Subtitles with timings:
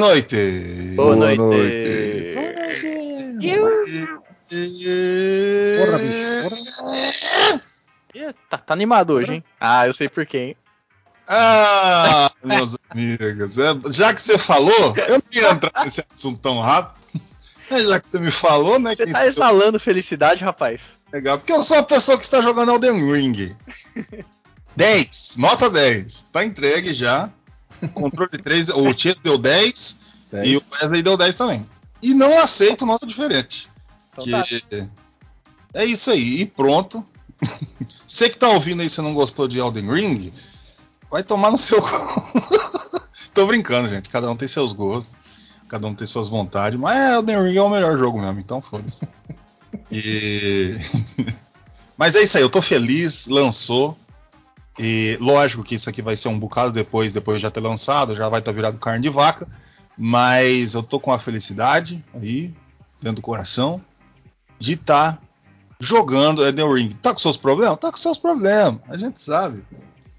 [0.00, 0.94] Boa noite!
[0.96, 2.34] Boa, Boa noite.
[5.76, 6.82] Porra, bicho.
[6.82, 8.34] Porra.
[8.48, 9.44] Tá, tá animado hoje, hein?
[9.60, 10.56] Ah, eu sei por quê, hein?
[11.28, 16.60] Ah, meus amigos, é, já que você falou, eu não ia entrar nesse assunto tão
[16.60, 16.98] rápido.
[17.70, 18.96] Mas já que você me falou, né?
[18.96, 19.28] Você tá sou eu?
[19.28, 20.80] exalando felicidade, rapaz.
[21.12, 23.54] Legal, porque eu sou uma pessoa que está jogando Elden Ring.
[24.74, 26.24] 10, nota 10.
[26.32, 27.30] Tá entregue já.
[27.88, 29.98] Controle 3, o Chess deu 10
[30.44, 31.66] e o Wesley deu 10 também.
[32.02, 33.68] E não aceito nota diferente.
[34.12, 34.86] Então que tá.
[35.74, 37.04] é isso aí, e pronto.
[38.06, 40.32] Você que tá ouvindo aí e você não gostou de Elden Ring,
[41.10, 41.82] vai tomar no seu.
[43.32, 44.08] Tô brincando, gente.
[44.08, 45.14] Cada um tem seus gostos,
[45.68, 49.06] cada um tem suas vontades, mas Elden Ring é o melhor jogo mesmo, então foda-se.
[49.92, 50.76] E.
[51.96, 53.96] mas é isso aí, eu tô feliz, lançou.
[54.82, 58.16] E lógico que isso aqui vai ser um bocado depois, depois de já ter lançado,
[58.16, 59.46] já vai estar virado carne de vaca.
[59.98, 62.54] Mas eu tô com a felicidade aí,
[63.00, 63.84] dentro do coração,
[64.58, 65.20] de estar
[65.78, 66.88] jogando Elden Ring.
[67.02, 67.78] Tá com seus problemas?
[67.78, 68.80] Tá com seus problemas.
[68.88, 69.62] A gente sabe.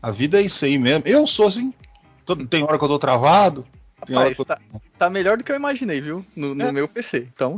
[0.02, 1.04] A vida é isso aí mesmo.
[1.08, 1.74] Eu sou assim.
[2.24, 3.66] Tô- tem hora que eu tô travado.
[4.06, 4.60] Tem hora que eu, tá,
[4.98, 6.24] tá melhor do que eu imaginei, viu?
[6.36, 6.72] No, no É.
[6.72, 7.28] meu PC.
[7.34, 7.58] Então,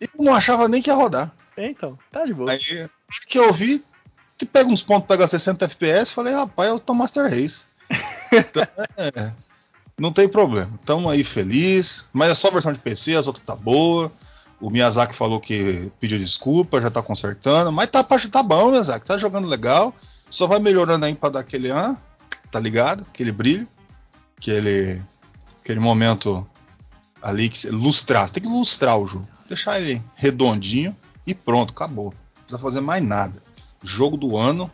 [0.00, 1.32] eu não achava nem que ia rodar.
[1.56, 2.50] é, então, tá de boa.
[2.52, 2.58] Aí,
[3.28, 3.84] que eu vi,
[4.42, 7.62] que pega uns pontos, pega 60 FPS, falei, rapaz, eu tô Master Race.
[8.32, 8.66] Então,
[8.96, 9.32] é,
[9.98, 10.78] não tem problema.
[10.84, 12.08] Tamo aí feliz.
[12.12, 14.12] Mas é só a versão de PC, as outras tá boa.
[14.60, 17.70] O Miyazaki falou que pediu desculpa, já tá consertando.
[17.70, 19.06] Mas tá, tá bom, Miyazaki.
[19.06, 19.94] Tá jogando legal.
[20.28, 21.70] Só vai melhorando aí pra dar aquele.
[21.70, 21.96] Ah,
[22.50, 23.06] tá ligado?
[23.08, 23.68] Aquele brilho.
[24.36, 25.00] Aquele.
[25.60, 26.44] Aquele momento
[27.22, 28.26] ali que você lustrar.
[28.26, 29.28] Você tem que lustrar o jogo.
[29.46, 32.06] Deixar ele redondinho e pronto, acabou.
[32.06, 33.40] Não precisa fazer mais nada.
[33.82, 34.70] Jogo do ano.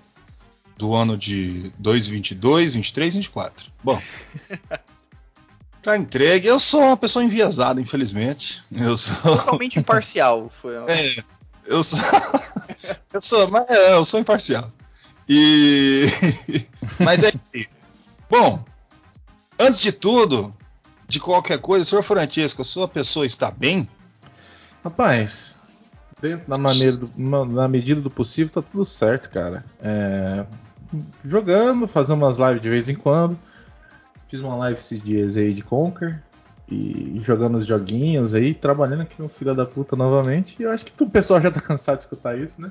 [0.76, 3.72] Do ano de 2022, 23, 24.
[3.82, 4.00] Bom.
[5.80, 6.46] Tá entregue.
[6.46, 8.62] Eu sou uma pessoa enviesada, infelizmente.
[8.70, 9.14] Eu sou.
[9.38, 10.50] Totalmente imparcial.
[10.60, 11.24] Foi uma- É,
[11.64, 11.98] eu sou.
[13.14, 14.70] eu sou, mas é, eu sou imparcial.
[15.28, 16.06] E.
[16.98, 17.48] mas é isso.
[18.28, 18.64] Bom,
[19.58, 20.54] antes de tudo,
[21.06, 23.88] de qualquer coisa, senhor Francesco, a sua pessoa está bem?
[24.82, 25.57] Rapaz,
[26.20, 29.64] dentro da maneira do- na, na medida do possível, tá tudo certo, cara.
[29.80, 30.44] É,
[31.24, 33.38] jogando, fazendo umas lives de vez em quando.
[34.28, 36.22] Fiz uma live esses dias aí de Conquer.
[36.70, 40.54] E jogando os joguinhos aí, trabalhando aqui no filho da puta novamente.
[40.60, 42.70] E eu acho que o pessoal já tá cansado de escutar isso, né?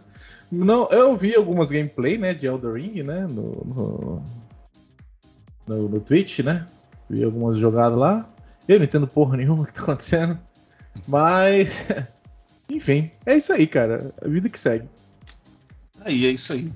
[0.51, 4.23] Não, eu vi algumas gameplay, né, de Elder Ring, né, no, no,
[5.67, 6.67] no, no Twitch, né?
[7.09, 8.29] Vi algumas jogadas lá.
[8.67, 10.37] Eu não entendo porra nenhuma que tá acontecendo.
[11.07, 11.87] Mas,
[12.69, 14.13] enfim, é isso aí, cara.
[14.21, 14.87] A vida que segue.
[16.01, 16.71] Aí, é isso aí.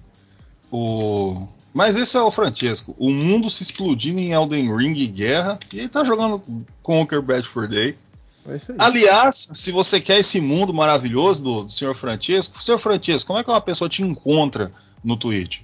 [0.72, 1.48] O...
[1.74, 2.96] Mas esse é o Francesco.
[2.98, 5.60] O mundo se explodindo em Elden Ring e guerra.
[5.72, 6.44] E ele tá jogando
[6.82, 7.98] Conquer Bad for Day.
[8.48, 8.58] É.
[8.80, 11.96] Aliás, se você quer esse mundo maravilhoso do, do Sr.
[11.96, 12.80] Francesco, Sr.
[12.80, 14.72] Francesco, como é que uma pessoa te encontra
[15.04, 15.62] no Twitch?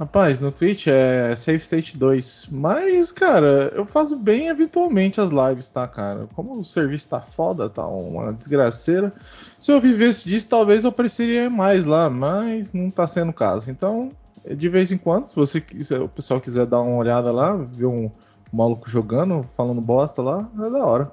[0.00, 2.46] Rapaz, no Twitch é Save State 2.
[2.50, 6.26] Mas, cara, eu faço bem eventualmente as lives, tá, cara?
[6.34, 9.12] Como o serviço tá foda, tá uma desgraceira.
[9.58, 13.34] Se eu vivesse disso, talvez eu precisaria ir mais lá, mas não tá sendo o
[13.34, 13.70] caso.
[13.70, 14.10] Então,
[14.56, 17.84] de vez em quando, se você quiser, o pessoal quiser dar uma olhada lá, ver
[17.84, 18.10] um
[18.50, 21.10] maluco jogando, falando bosta lá, é da hora.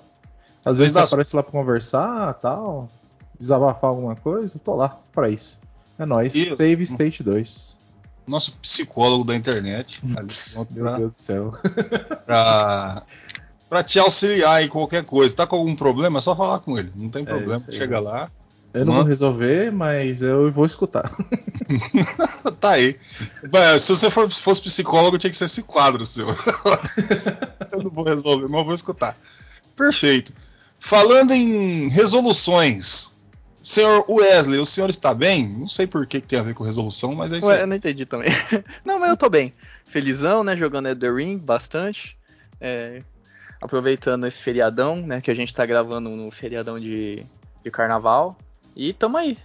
[0.64, 2.88] Às vezes dá- aparece lá pra conversar, tal,
[3.38, 5.60] desabafar alguma coisa, tô lá pra isso.
[6.00, 6.34] É nóis.
[6.34, 7.76] E- Save State 2.
[8.28, 10.00] Nosso psicólogo da internet.
[10.04, 10.26] Meu
[10.70, 11.52] Deus do céu.
[12.26, 13.04] pra,
[13.70, 15.34] pra te auxiliar em qualquer coisa.
[15.36, 16.20] Tá com algum problema?
[16.20, 16.92] É só falar com ele.
[16.96, 17.56] Não tem problema.
[17.56, 17.78] isso aí.
[17.78, 18.30] Chega lá.
[18.74, 21.10] Eu não vou resolver, mas eu vou escutar.
[22.60, 23.00] tá aí.
[23.80, 26.28] Se você for- fosse psicólogo, tinha que ser esse quadro seu.
[27.72, 29.18] eu não vou resolver, mas eu vou escutar.
[29.76, 30.34] Perfeito.
[30.80, 33.10] Falando em resoluções,
[33.62, 35.48] senhor Wesley, o senhor está bem?
[35.48, 37.68] Não sei por que, que tem a ver com resolução, mas é isso Ué, eu
[37.68, 38.30] não entendi também.
[38.86, 39.54] não, mas eu tô bem.
[39.86, 40.56] Felizão, né?
[40.56, 42.18] Jogando Elder Ring bastante.
[42.60, 43.02] É,
[43.62, 45.22] aproveitando esse feriadão, né?
[45.22, 47.26] Que a gente tá gravando no feriadão de,
[47.64, 48.38] de carnaval.
[48.76, 49.38] E tamo aí.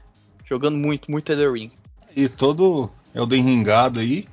[0.45, 1.71] Jogando muito, muito Elder Ring.
[2.15, 4.27] E todo Elden Ringado aí.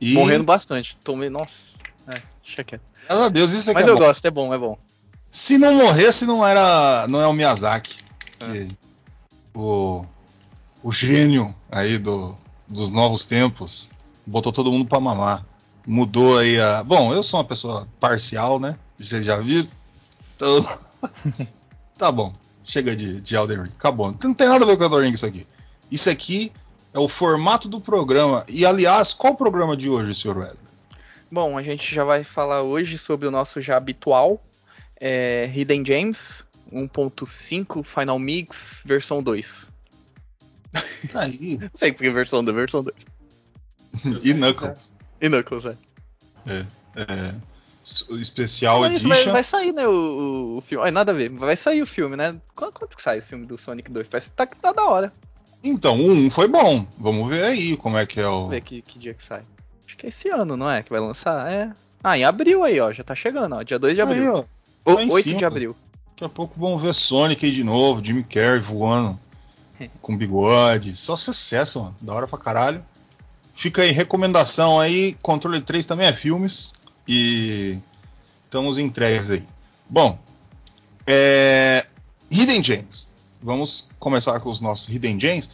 [0.00, 0.96] E, Morrendo bastante.
[1.02, 1.28] Tomei.
[1.28, 1.54] Nossa.
[2.06, 2.82] É, deixa quieto.
[3.06, 4.04] Graças a Deus, isso aqui Mas é eu bom.
[4.04, 4.78] gosto, é bom, é bom.
[5.30, 7.06] Se não morresse, não era.
[7.08, 7.96] não é o Miyazaki.
[8.38, 8.68] que-
[9.58, 10.06] o,
[10.82, 12.36] o gênio aí do,
[12.68, 13.90] dos novos tempos.
[14.24, 15.44] Botou todo mundo pra mamar.
[15.86, 16.84] Mudou aí a.
[16.84, 18.78] Bom, eu sou uma pessoa parcial, né?
[18.98, 19.68] Vocês já viram?
[20.36, 20.66] Então.
[21.98, 22.32] tá bom.
[22.64, 23.72] Chega de, de Elden Ring.
[23.74, 24.14] Acabou.
[24.22, 25.46] Não tem nada a ver com Elden Ring isso aqui.
[25.90, 26.52] Isso aqui
[26.92, 28.44] é o formato do programa.
[28.48, 30.36] E aliás, qual o programa de hoje, Sr.
[30.36, 30.68] Wesley?
[31.30, 34.42] Bom, a gente já vai falar hoje sobre o nosso já habitual
[35.00, 39.70] é, Hidden James 1.5 Final Mix versão 2.
[41.12, 41.58] Tá aí.
[41.60, 42.96] Não sei porque versão 2, versão 2.
[44.22, 44.90] E Knuckles.
[45.20, 45.76] E Knuckles, é.
[46.46, 46.66] É,
[46.96, 47.34] é,
[48.20, 49.32] especial Mas isso vai, Edition.
[49.32, 50.86] vai sair, né, o, o filme.
[50.86, 52.36] Ah, nada a ver, vai sair o filme, né?
[52.54, 54.08] Quanto, quanto que sai o filme do Sonic 2?
[54.08, 55.12] Parece que tá, tá da hora.
[55.62, 56.86] Então, o 1 foi bom.
[56.98, 58.32] Vamos ver aí como é que é o.
[58.32, 59.42] Vamos ver que, que dia que sai.
[59.86, 60.82] Acho que é esse ano, não é?
[60.82, 61.50] Que vai lançar?
[61.50, 61.72] É.
[62.02, 62.92] Ah, em abril aí, ó.
[62.92, 63.62] Já tá chegando, ó.
[63.62, 64.22] Dia 2 de abril.
[64.22, 64.44] Aí,
[64.84, 64.94] ó.
[64.94, 65.38] Tá em 8 cima.
[65.38, 65.76] de abril.
[66.18, 69.16] Daqui a pouco vamos ver Sonic aí de novo, Jimmy Carrey voando
[70.02, 70.96] com bigode.
[70.96, 71.96] Só sucesso, mano.
[72.00, 72.84] Da hora pra caralho.
[73.54, 75.16] Fica aí, recomendação aí.
[75.22, 76.72] Controle 3 também é filmes.
[77.06, 77.78] E
[78.44, 79.46] estamos entregues aí.
[79.88, 80.18] Bom,
[81.06, 81.86] é...
[82.28, 83.06] Hidden Gems.
[83.40, 85.48] Vamos começar com os nossos Hidden Gems.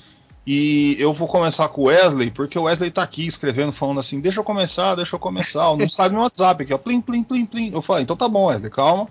[0.46, 4.19] E eu vou começar com o Wesley, porque o Wesley tá aqui escrevendo, falando assim:
[4.19, 5.76] deixa eu começar, deixa eu começar.
[5.76, 6.78] Não sabe meu WhatsApp aqui, ó.
[6.78, 7.70] Plim, plim, plim, plim.
[7.70, 9.10] Eu falei: então tá bom, Wesley, calma.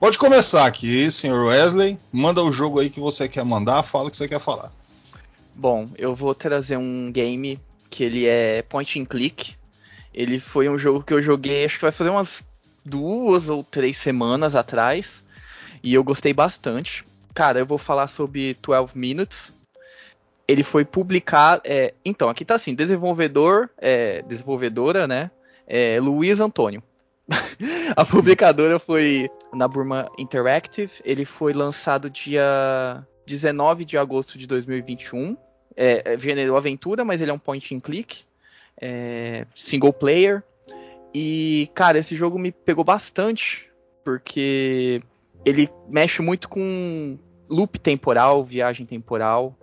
[0.00, 1.98] Pode começar aqui, senhor Wesley.
[2.10, 4.72] Manda o jogo aí que você quer mandar, fala o que você quer falar.
[5.54, 7.60] Bom, eu vou trazer um game
[7.90, 9.54] que ele é point and click.
[10.14, 12.48] Ele foi um jogo que eu joguei, acho que vai fazer umas
[12.82, 15.22] duas ou três semanas atrás.
[15.82, 17.04] E eu gostei bastante.
[17.34, 19.52] Cara, eu vou falar sobre 12 Minutes.
[20.48, 21.60] Ele foi publicado.
[21.62, 25.30] é, então, aqui tá assim: desenvolvedor, é, desenvolvedora, né?
[25.66, 26.82] É, Luiz Antônio.
[27.96, 30.92] A publicadora foi na Burma Interactive.
[31.04, 35.36] Ele foi lançado dia 19 de agosto de 2021.
[35.76, 38.24] É, é gênero aventura, mas ele é um point and click.
[38.80, 40.42] É, single player.
[41.14, 43.70] E, cara, esse jogo me pegou bastante.
[44.04, 45.02] Porque
[45.44, 47.18] ele mexe muito com
[47.48, 49.56] loop temporal, viagem temporal.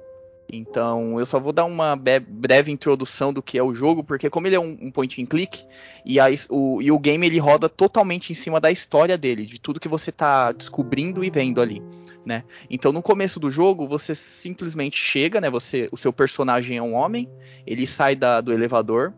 [0.51, 4.47] Então, eu só vou dar uma breve introdução do que é o jogo, porque como
[4.47, 5.65] ele é um, point and click,
[6.05, 9.59] e, a o, e o game ele roda totalmente em cima da história dele, de
[9.59, 11.81] tudo que você tá descobrindo e vendo ali,
[12.25, 12.43] né?
[12.69, 15.49] Então, no começo do jogo, você simplesmente chega, né?
[15.49, 17.29] Você, o seu personagem é um homem,
[17.65, 19.13] ele sai da- do elevador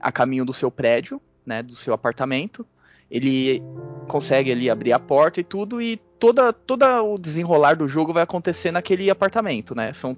[0.00, 1.62] a caminho do seu prédio, né?
[1.62, 2.66] Do seu apartamento,
[3.10, 3.62] ele
[4.08, 8.22] consegue ali abrir a porta e tudo, e toda, toda o desenrolar do jogo vai
[8.22, 9.92] acontecer naquele apartamento, né?
[9.92, 10.16] São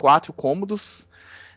[0.00, 1.06] quatro cômodos.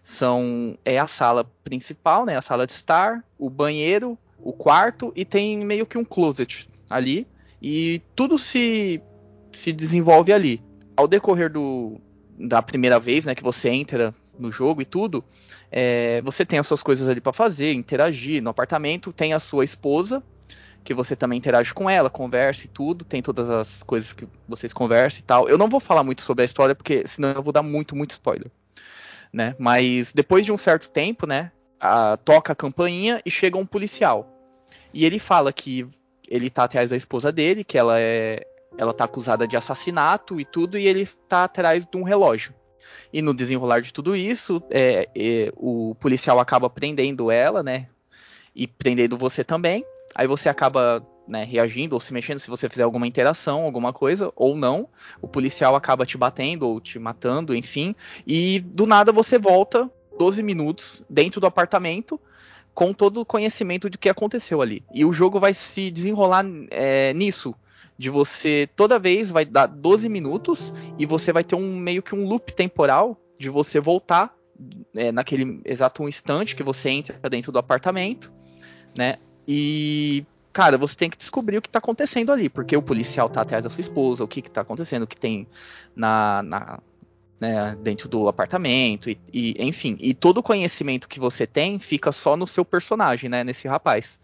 [0.04, 2.36] São é a sala principal, né?
[2.36, 7.26] A sala de estar, o banheiro, o quarto e tem meio que um closet ali
[7.62, 9.02] e tudo se
[9.54, 10.62] se desenvolve ali.
[10.98, 12.02] Ao decorrer do
[12.38, 15.24] da primeira vez, né, que você entra no jogo e tudo,
[15.72, 19.64] é, você tem as suas coisas ali para fazer, interagir no apartamento, tem a sua
[19.64, 20.22] esposa
[20.84, 24.74] que você também interage com ela, conversa e tudo, tem todas as coisas que vocês
[24.74, 25.50] conversam e tal.
[25.50, 28.12] Eu não vou falar muito sobre a história, porque senão eu vou dar muito, muito
[28.12, 28.52] spoiler.
[29.32, 29.56] Né?
[29.58, 34.30] Mas depois de um certo tempo, né, a- toca a campainha e chega um policial.
[34.94, 35.88] E ele fala que
[36.28, 38.46] ele tá atrás da esposa dele, que ela é.
[38.76, 42.54] Ela tá acusada de assassinato e tudo, e ele tá atrás de um relógio.
[43.12, 47.88] E no desenrolar de tudo isso, é, é, o policial acaba prendendo ela, né?
[48.56, 49.86] E prendendo você também.
[50.16, 54.32] Aí você acaba né, reagindo ou se mexendo se você fizer alguma interação, alguma coisa,
[54.36, 54.88] ou não.
[55.22, 57.96] O policial acaba te batendo ou te matando, enfim.
[58.28, 62.20] E do nada você volta 12 minutos dentro do apartamento
[62.74, 64.84] com todo o conhecimento de que aconteceu ali.
[64.94, 67.56] E o jogo vai se desenrolar é, nisso.
[67.98, 72.16] De você toda vez vai dar 12 minutos e você vai ter um meio que
[72.16, 74.34] um loop temporal de você voltar
[74.96, 78.32] é, naquele exato instante que você entra dentro do apartamento,
[78.98, 79.18] né?
[79.48, 83.42] E, cara, você tem que descobrir o que tá acontecendo ali, porque o policial tá
[83.42, 85.48] atrás da sua esposa, o que que tá acontecendo, o que tem
[85.96, 86.80] na, na
[87.44, 89.98] né, dentro do apartamento, e, e, enfim.
[90.00, 94.18] E todo o conhecimento que você tem fica só no seu personagem, né, nesse rapaz.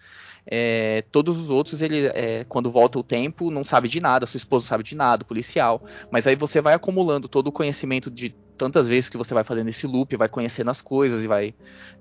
[0.47, 4.37] É, todos os outros, ele, é, quando volta o tempo, não sabe de nada, sua
[4.37, 5.83] esposa sabe de nada, o policial.
[6.09, 9.67] Mas aí você vai acumulando todo o conhecimento de tantas vezes que você vai fazendo
[9.69, 11.53] esse loop, vai conhecendo as coisas e vai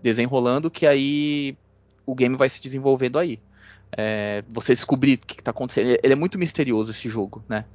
[0.02, 1.56] desenrolando, que aí
[2.08, 3.38] o game vai se desenvolvendo aí.
[3.92, 5.98] É, você descobrir o que está acontecendo.
[6.02, 7.66] Ele, é muito misterioso esse jogo, né?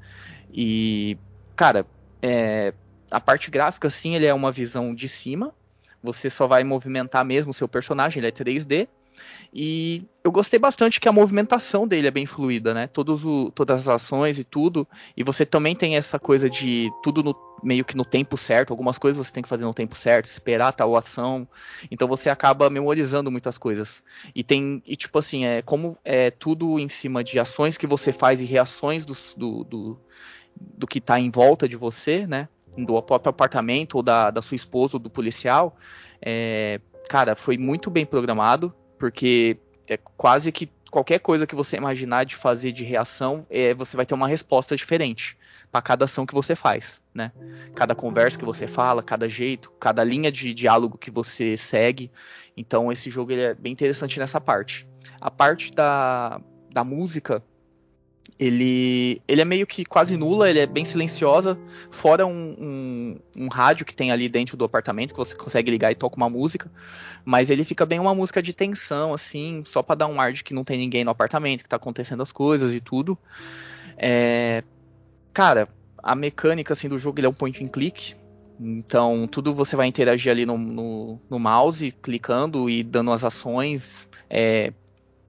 [0.51, 1.17] E,
[1.55, 1.85] cara,
[2.19, 2.73] é,
[3.11, 5.53] a parte gráfica, sim, ele é uma visão de cima.
[6.01, 8.87] Você só vai movimentar mesmo o seu personagem, ele é 3D.
[9.55, 12.89] E eu gostei bastante que a movimentação dele é bem fluida, né?
[12.97, 14.87] O, todas as ações e tudo.
[15.15, 18.71] E você também tem essa coisa de tudo no, meio que no tempo certo.
[18.71, 21.47] Algumas coisas você tem que fazer no tempo certo, esperar tal ação.
[21.91, 24.01] Então você acaba memorizando muitas coisas.
[24.33, 24.81] E tem.
[24.87, 28.45] E tipo assim, é como é tudo em cima de ações que você faz e
[28.45, 29.99] reações do, do, do,
[30.55, 32.49] do que está em volta de você, né?
[32.75, 35.77] Do próprio apartamento ou da, da sua esposa ou do policial.
[36.19, 42.23] É, cara, foi muito bem programado porque é quase que qualquer coisa que você imaginar
[42.23, 45.37] de fazer de reação, é, você vai ter uma resposta diferente
[45.69, 47.33] para cada ação que você faz, né?
[47.75, 52.09] Cada conversa que você fala, cada jeito, cada linha de diálogo que você segue.
[52.55, 54.87] Então esse jogo ele é bem interessante nessa parte.
[55.19, 56.39] A parte da,
[56.71, 57.43] da música
[58.39, 61.57] ele, ele é meio que quase nula, ele é bem silenciosa,
[61.91, 65.91] fora um, um, um, rádio que tem ali dentro do apartamento, que você consegue ligar
[65.91, 66.69] e toca uma música,
[67.23, 70.43] mas ele fica bem uma música de tensão, assim, só para dar um ar de
[70.43, 73.17] que não tem ninguém no apartamento, que tá acontecendo as coisas e tudo.
[73.97, 74.63] É,
[75.33, 75.69] cara,
[76.01, 78.15] a mecânica assim, do jogo ele é um point and click,
[78.59, 84.09] então tudo você vai interagir ali no, no, no mouse, clicando e dando as ações,
[84.29, 84.73] é,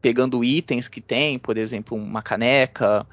[0.04, 3.06] pegando itens que tem, por exemplo, uma caneca,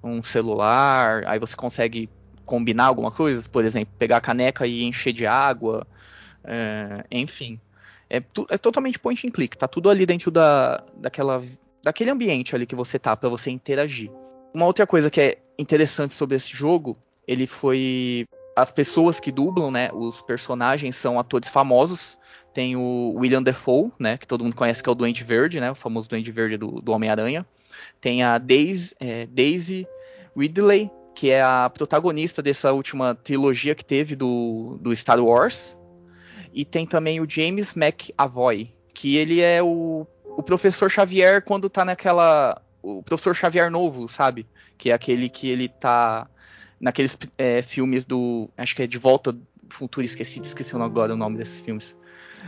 [0.00, 2.08] um celular, aí você consegue
[2.44, 5.84] combinar alguma coisa, por exemplo, pegar a caneca e encher de água,
[6.44, 7.58] é, enfim.
[8.08, 11.42] É, é, totalmente point and click, tá tudo ali dentro da, daquela,
[11.82, 14.08] daquele ambiente ali que você tá para você interagir.
[14.54, 18.24] Uma outra coisa que é interessante sobre esse jogo, ele foi
[18.54, 22.16] as pessoas que dublam, né, os personagens são atores famosos
[22.56, 25.70] tem o William Defoe, né, que todo mundo conhece que é o Duende Verde, né,
[25.70, 27.44] o famoso Duende Verde do, do Homem-Aranha.
[28.00, 29.86] Tem a Daisy, é, Daisy
[30.34, 35.76] Ridley, que é a protagonista dessa última trilogia que teve do, do Star Wars.
[36.54, 41.84] E tem também o James McAvoy, que ele é o, o professor Xavier quando tá
[41.84, 42.62] naquela.
[42.80, 44.46] O professor Xavier novo, sabe?
[44.78, 46.26] Que é aquele que ele tá
[46.80, 48.48] naqueles é, filmes do.
[48.56, 49.36] Acho que é De Volta
[49.70, 51.94] Futuro Esquecido, esqueci agora o nome desses filmes.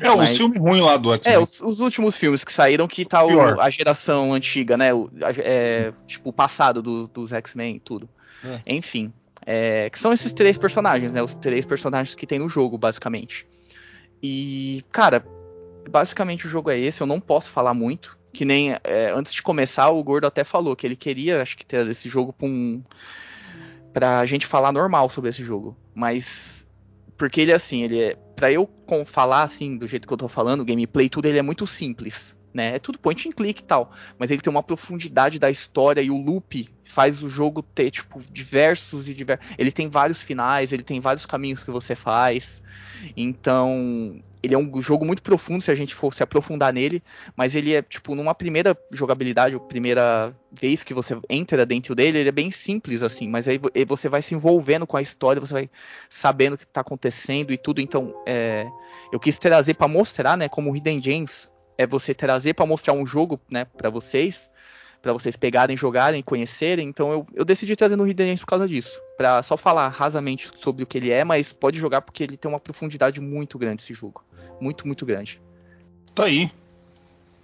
[0.01, 1.35] É, Mas, o filme ruim lá do X-Men.
[1.35, 4.95] É, os, os, últimos filmes que saíram, que tá o, a geração antiga, né?
[4.95, 8.09] O, a, é, tipo, o passado do, dos X-Men e tudo.
[8.45, 8.61] É.
[8.67, 9.13] Enfim.
[9.45, 11.23] É, que são esses três personagens, né?
[11.23, 13.47] Os três personagens que tem no jogo, basicamente.
[14.23, 15.25] E, cara,
[15.91, 18.17] basicamente o jogo é esse, eu não posso falar muito.
[18.33, 21.65] Que nem é, antes de começar, o Gordo até falou que ele queria, acho que,
[21.65, 22.83] ter esse jogo pra, um,
[23.93, 25.77] pra gente falar normal sobre esse jogo.
[25.95, 26.58] Mas
[27.19, 28.17] porque ele, assim, ele é.
[28.37, 28.71] Pra eu
[29.05, 32.38] falar, assim, do jeito que eu tô falando, gameplay, tudo, ele é muito simples.
[32.59, 32.75] Né?
[32.75, 33.93] É tudo point and click e tal.
[34.19, 38.21] Mas ele tem uma profundidade da história e o loop faz o jogo ter, tipo,
[38.33, 39.47] diversos e diversos.
[39.57, 42.61] Ele tem vários finais, ele tem vários caminhos que você faz.
[43.17, 47.01] Então, ele é um jogo muito profundo se a gente for se aprofundar nele,
[47.37, 52.19] mas ele é, tipo, numa primeira jogabilidade, ou primeira vez que você entra dentro dele,
[52.19, 55.53] ele é bem simples, assim, mas aí você vai se envolvendo com a história, você
[55.53, 55.71] vai
[56.11, 57.81] sabendo o que está acontecendo e tudo.
[57.81, 58.67] Então, é,
[59.13, 61.49] eu quis trazer para mostrar, né, como o Hidden Gems
[61.79, 64.51] é você trazer para mostrar um jogo, né, para vocês,
[65.01, 66.89] para vocês pegarem, jogarem, conhecerem.
[66.89, 69.01] Então eu, eu decidi trazer no Hidden Gems por causa disso.
[69.17, 72.51] Para só falar rasamente sobre o que ele é, mas pode jogar porque ele tem
[72.51, 74.25] uma profundidade muito grande esse jogo.
[74.61, 75.41] Muito, muito grande.
[76.15, 76.51] Tá aí.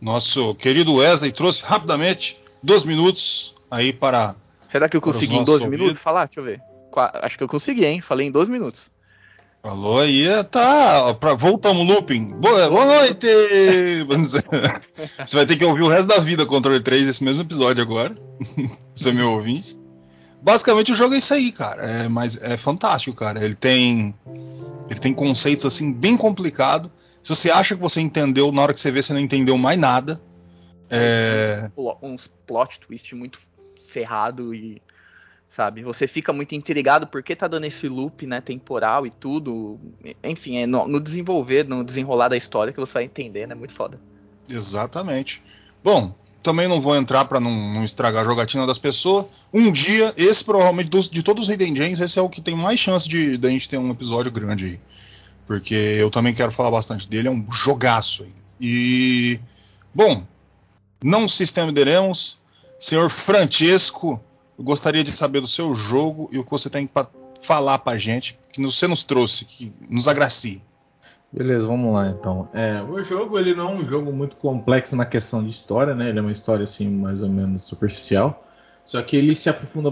[0.00, 4.34] Nosso querido Wesley trouxe rapidamente dois minutos aí para.
[4.68, 6.26] Será que eu consegui em 12 minutos falar?
[6.26, 6.60] Deixa eu ver.
[7.22, 8.00] Acho que eu consegui, hein?
[8.00, 8.90] Falei em 12 minutos.
[9.64, 11.14] Falou aí, tá.
[11.14, 12.38] Pra, voltamos, looping.
[12.38, 13.26] Boa, boa noite!
[15.24, 18.14] Você vai ter que ouvir o resto da vida Controle 3 esse mesmo episódio agora.
[18.94, 19.74] Você é meu ouvinte.
[20.42, 21.82] Basicamente o jogo é isso aí, cara.
[21.82, 23.42] É, mas é fantástico, cara.
[23.42, 24.14] Ele tem.
[24.90, 26.90] Ele tem conceitos assim bem complicados.
[27.22, 29.78] Se você acha que você entendeu, na hora que você vê, você não entendeu mais
[29.78, 30.20] nada.
[30.90, 31.70] É...
[32.02, 33.38] Uns plot twist muito
[33.86, 34.82] ferrado e
[35.54, 35.84] sabe?
[35.84, 39.78] Você fica muito intrigado porque tá dando esse loop, né, temporal e tudo.
[40.24, 43.54] Enfim, é no, no, desenvolver, no desenrolar da história que você vai entender, né?
[43.54, 44.00] Muito foda.
[44.48, 45.40] Exatamente.
[45.82, 49.26] Bom, também não vou entrar para não, não, estragar a jogatina das pessoas.
[49.52, 52.56] Um dia, esse provavelmente dos, de todos os Hidden Gems, esse é o que tem
[52.56, 54.80] mais chance de da gente ter um episódio grande aí.
[55.46, 58.32] Porque eu também quero falar bastante dele, é um jogaço aí.
[58.60, 59.40] E
[59.94, 60.26] bom,
[61.02, 62.42] não se estenderemos.
[62.80, 64.20] Senhor Francesco,
[64.58, 67.08] eu gostaria de saber do seu jogo e o que você tem para
[67.42, 70.62] falar pra gente, que você nos trouxe, que nos agracie.
[71.32, 72.48] Beleza, vamos lá então.
[72.54, 76.08] É, o jogo ele não é um jogo muito complexo na questão de história, né?
[76.08, 78.46] Ele é uma história assim mais ou menos superficial.
[78.84, 79.90] Só que ele se aprofunda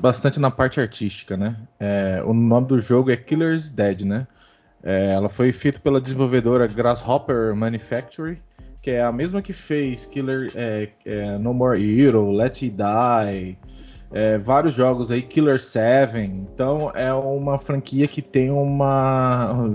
[0.00, 1.56] bastante na parte artística, né?
[1.78, 4.26] É, o nome do jogo é Killer's Dead, né?
[4.82, 8.38] É, ela foi feita pela desenvolvedora Grasshopper Manufacturing
[8.82, 13.58] que é a mesma que fez Killer é, é, No More Hero, Let It Die,
[14.12, 16.18] é, vários jogos aí, Killer 7.
[16.18, 19.70] Então é uma franquia que tem uma,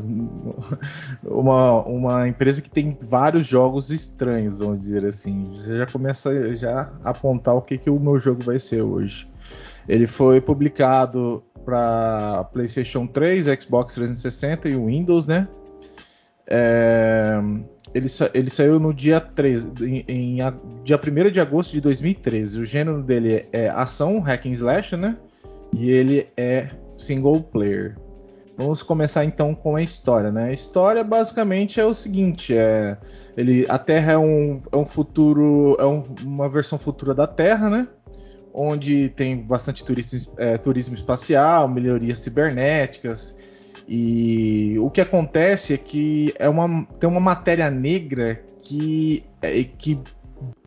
[1.23, 5.49] uma uma empresa que tem vários jogos estranhos, vamos dizer assim.
[5.53, 9.29] Você já começa já a apontar o que, que o meu jogo vai ser hoje.
[9.87, 15.47] Ele foi publicado para PlayStation 3, Xbox 360 e Windows, né?
[16.49, 17.39] É,
[17.93, 20.37] ele, ele, saiu no dia 13, em, em,
[20.83, 22.59] dia 1 de agosto de 2013.
[22.59, 25.17] O gênero dele é ação, hack and slash, né?
[25.73, 27.95] E ele é single player.
[28.57, 30.45] Vamos começar então com a história, né?
[30.45, 32.97] A história basicamente é o seguinte: é,
[33.35, 37.69] ele, a Terra é um, é um futuro, é um, uma versão futura da Terra,
[37.69, 37.87] né?
[38.53, 43.35] Onde tem bastante turismo, é, turismo espacial, melhorias cibernéticas
[43.87, 49.99] e o que acontece é que é uma, tem uma matéria negra que, é, que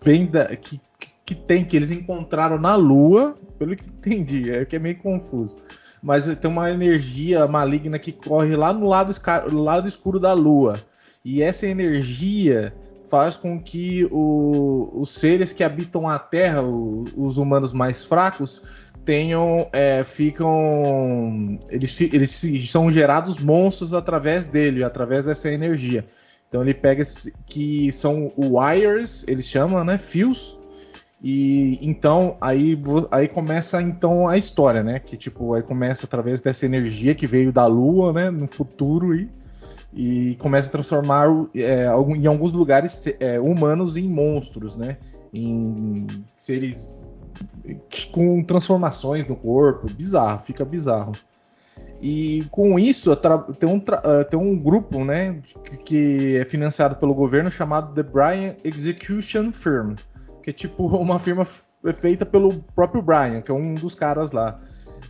[0.02, 0.54] vem da.
[0.56, 0.80] Que,
[1.24, 5.58] que tem, que eles encontraram na Lua, pelo que entendi, é que é meio confuso.
[6.02, 9.12] Mas tem uma energia maligna que corre lá no lado,
[9.52, 10.80] lado escuro da Lua.
[11.22, 12.72] E essa energia
[13.10, 18.62] faz com que o, os seres que habitam a Terra, o, os humanos mais fracos,
[19.08, 26.04] tenham é, ficam eles, eles são gerados monstros através dele, através dessa energia.
[26.46, 30.58] Então ele pega esse, que são wires, eles chamam, né, fios.
[31.22, 32.78] E então aí
[33.10, 34.98] aí começa então a história, né?
[34.98, 39.30] Que tipo aí começa através dessa energia que veio da Lua, né, no futuro e
[39.90, 44.98] e começa a transformar é, em alguns lugares é, humanos em monstros, né?
[45.32, 46.90] Em seres
[48.12, 51.12] com transformações no corpo, bizarro, fica bizarro.
[52.00, 55.40] E com isso tem um, eh, tem um grupo, né,
[55.84, 59.96] que é financiado pelo governo chamado The Brian Execution Firm,
[60.42, 61.44] que é tipo uma firma
[61.94, 64.60] feita pelo próprio Brian, que é um dos caras lá.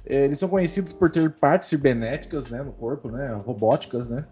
[0.07, 4.25] Eh, eles são conhecidos por ter partes cibernéticas, né, no corpo, né, robóticas, né.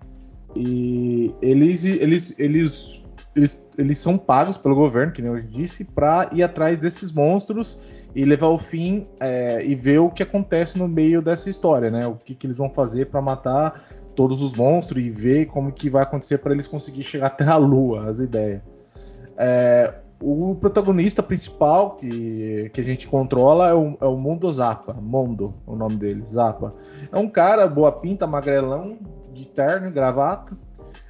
[0.54, 3.02] E eles, eles, eles
[3.37, 7.79] eles, eles são pagos pelo governo, que nem eu disse, para ir atrás desses monstros
[8.14, 12.07] e levar ao fim é, e ver o que acontece no meio dessa história, né?
[12.07, 15.90] O que, que eles vão fazer para matar todos os monstros e ver como que
[15.90, 18.62] vai acontecer para eles conseguir chegar até a Lua, as ideias.
[19.37, 24.96] É, o protagonista principal que, que a gente controla é o, é o Mundo Zappa,
[24.96, 26.72] o nome dele, Zappa.
[27.12, 28.96] É um cara boa pinta, magrelão,
[29.35, 30.57] de terno e gravata,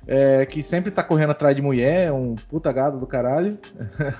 [0.07, 3.59] é, que sempre tá correndo atrás de mulher, um puta gado do caralho.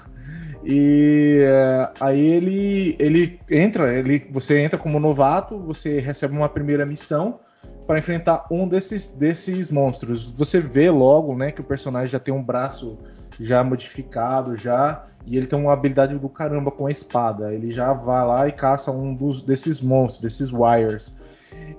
[0.65, 6.85] e é, aí ele, ele entra, ele, você entra como novato, você recebe uma primeira
[6.85, 7.41] missão
[7.87, 10.31] para enfrentar um desses, desses monstros.
[10.33, 12.99] Você vê logo, né, que o personagem já tem um braço
[13.39, 17.53] já modificado já e ele tem uma habilidade do caramba com a espada.
[17.53, 21.15] Ele já vai lá e caça um dos desses monstros, desses wires.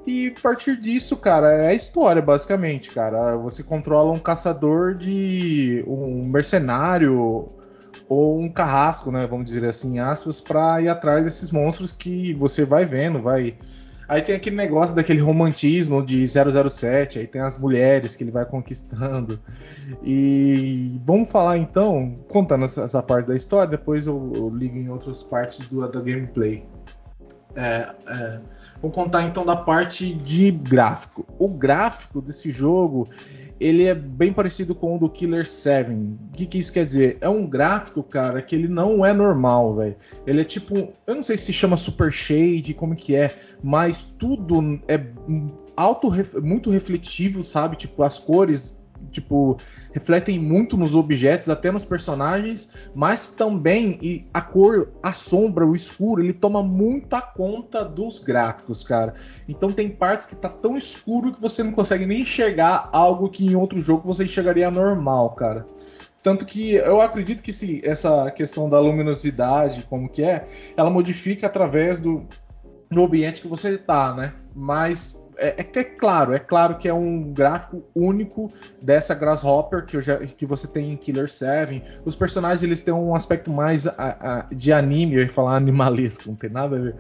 [0.06, 3.36] E a partir disso, cara, é a história, basicamente, cara.
[3.36, 5.84] Você controla um caçador de.
[5.86, 7.50] um mercenário
[8.08, 9.28] ou um carrasco, né?
[9.28, 13.58] Vamos dizer assim, aspas, pra ir atrás desses monstros que você vai vendo, vai.
[14.08, 18.46] Aí tem aquele negócio daquele romantismo de 007, aí tem as mulheres que ele vai
[18.46, 19.38] conquistando.
[20.02, 24.88] E vamos falar então, contando essa, essa parte da história, depois eu, eu, ligo em
[24.88, 26.64] outras partes do, da gameplay.
[27.54, 28.40] É, é,
[28.82, 31.26] Vou contar então da parte de gráfico.
[31.40, 33.08] O gráfico desse jogo
[33.60, 35.92] ele é bem parecido com o do Killer 7.
[35.92, 37.18] O que, que isso quer dizer?
[37.22, 39.96] É um gráfico, cara, que ele não é normal, velho.
[40.26, 44.80] Ele é tipo, eu não sei se chama Super Shade, como que é, mas tudo
[44.88, 45.04] é
[45.76, 46.12] alto,
[46.42, 47.76] muito refletivo, sabe?
[47.76, 48.77] Tipo, as cores
[49.12, 49.58] tipo,
[49.92, 55.76] refletem muito nos objetos, até nos personagens, mas também e a cor, a sombra, o
[55.76, 59.14] escuro, ele toma muita conta dos gráficos, cara.
[59.48, 63.46] Então tem partes que tá tão escuro que você não consegue nem enxergar algo que
[63.46, 65.66] em outro jogo você enxergaria normal, cara.
[66.22, 71.48] Tanto que eu acredito que se essa questão da luminosidade, como que é, ela modifica
[71.48, 72.28] através do,
[72.90, 74.34] do ambiente que você tá, né?
[74.56, 80.00] Mas é, é, é, claro, é claro que é um gráfico único dessa Grasshopper que,
[80.02, 81.82] já, que você tem em Killer 7.
[82.04, 86.28] Os personagens eles têm um aspecto mais a, a, de anime, eu ia falar animalesco,
[86.28, 86.96] não tem nada a ver.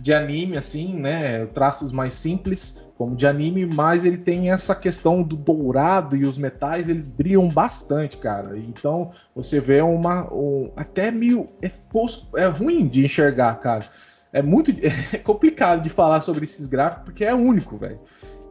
[0.00, 1.46] De anime, assim, né?
[1.46, 6.36] Traços mais simples, como de anime, mas ele tem essa questão do dourado e os
[6.36, 8.56] metais, eles brilham bastante, cara.
[8.58, 10.32] Então você vê uma.
[10.32, 11.46] Um, até meio.
[11.62, 13.86] É, fosco, é ruim de enxergar, cara
[14.34, 14.72] é muito
[15.14, 18.00] é complicado de falar sobre esses gráficos porque é único, velho.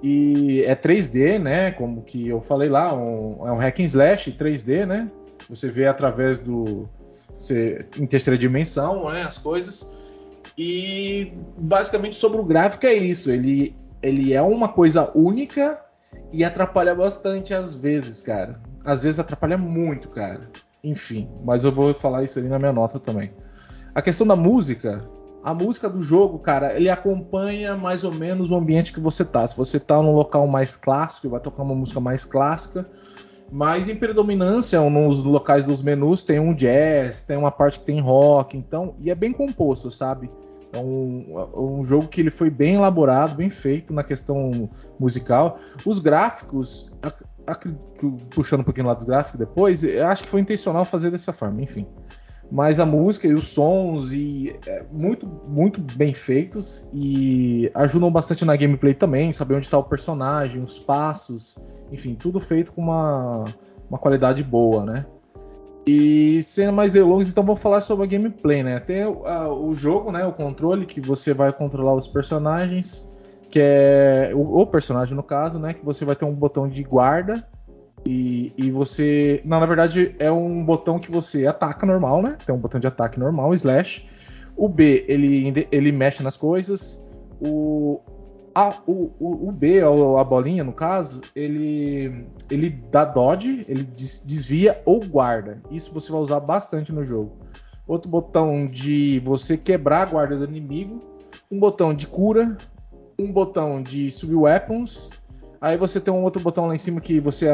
[0.02, 1.72] E é 3D, né?
[1.72, 5.08] Como que eu falei lá, um, é um hack and slash 3D, né?
[5.50, 6.89] Você vê através do.
[7.38, 9.24] Você, em terceira dimensão, né?
[9.24, 9.89] As coisas.
[10.58, 13.30] E basicamente sobre o gráfico é isso.
[13.30, 15.82] Ele, ele é uma coisa única
[16.32, 18.60] e atrapalha bastante às vezes, cara.
[18.86, 20.41] Às vezes atrapalha muito, cara.
[20.84, 23.32] Enfim, mas eu vou falar isso ali na minha nota também.
[23.96, 25.08] A questão da música,
[25.43, 29.45] a música do jogo, cara, ele acompanha mais ou menos o ambiente que você tá.
[29.45, 32.86] Se você tá num local mais clássico, vai tocar uma música mais clássica.
[33.51, 37.99] Mas em predominância, nos locais dos menus tem um jazz, tem uma parte que tem
[37.99, 40.29] rock, então, e é bem composto, sabe?
[40.71, 44.67] É um, um jogo que ele foi bem elaborado, bem feito na questão
[44.99, 45.60] musical.
[45.86, 46.91] Os gráficos,
[48.34, 51.62] puxando um pouquinho lá dos gráficos depois, eu acho que foi intencional fazer dessa forma,
[51.62, 51.86] enfim.
[52.54, 58.46] Mas a música e os sons e é, muito muito bem feitos e ajudam bastante
[58.46, 61.56] na gameplay também, saber onde está o personagem, os passos,
[61.92, 63.46] enfim, tudo feito com uma,
[63.89, 65.04] uma qualidade boa, né?
[65.84, 68.80] E sem mais delongas, então vou falar sobre a gameplay, né?
[68.80, 70.24] Tem o jogo, né?
[70.24, 73.10] O controle que você vai controlar os personagens,
[73.50, 75.74] que é o, o, personagem no caso, né?
[75.74, 77.48] Que você vai ter um botão de guarda
[78.06, 82.38] e, e você, não, na verdade é um botão que você ataca normal, né?
[82.46, 84.08] Tem um botão de ataque normal, slash.
[84.56, 87.02] O B ele ele mexe nas coisas.
[87.39, 88.02] O
[88.56, 94.80] a, o, o, o, B, a bolinha no caso, ele, ele dá dodge, ele desvia
[94.86, 95.60] ou guarda.
[95.72, 97.36] Isso você vai usar bastante no jogo.
[97.88, 101.00] Outro botão de você quebrar a guarda do inimigo.
[101.52, 102.58] Um botão de cura.
[103.18, 105.10] Um botão de subir weapons.
[105.63, 107.47] Aí você tem um outro botão lá em cima que você,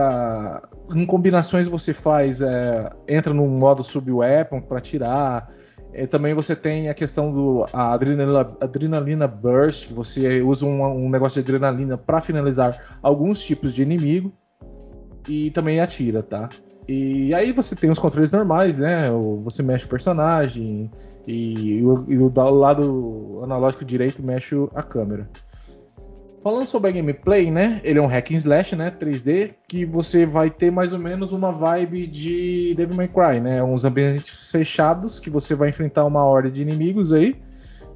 [0.95, 5.47] em combinações você faz, é, entra no modo sub weapon para tirar.
[5.93, 10.83] E também você tem a questão do a adrenalina, adrenalina burst, que você usa um,
[11.05, 14.33] um negócio de adrenalina para finalizar alguns tipos de inimigo
[15.27, 16.49] e também atira, tá?
[16.87, 19.07] E aí você tem os controles normais, né?
[19.43, 20.89] Você mexe o personagem
[21.27, 25.29] e, e, o, e o lado analógico direito mexe a câmera.
[26.41, 27.81] Falando sobre a gameplay, né?
[27.83, 28.89] Ele é um hack and slash, né?
[28.89, 33.61] 3D, que você vai ter mais ou menos uma vibe de Devil May Cry, né?
[33.61, 37.35] Uns ambientes fechados que você vai enfrentar uma horda de inimigos aí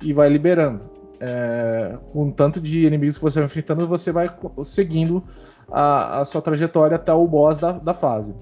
[0.01, 0.91] e vai liberando.
[1.21, 4.29] É, com tanto de inimigos que você vai enfrentando, você vai
[4.65, 5.23] seguindo
[5.71, 8.35] a, a sua trajetória até o boss da, da fase.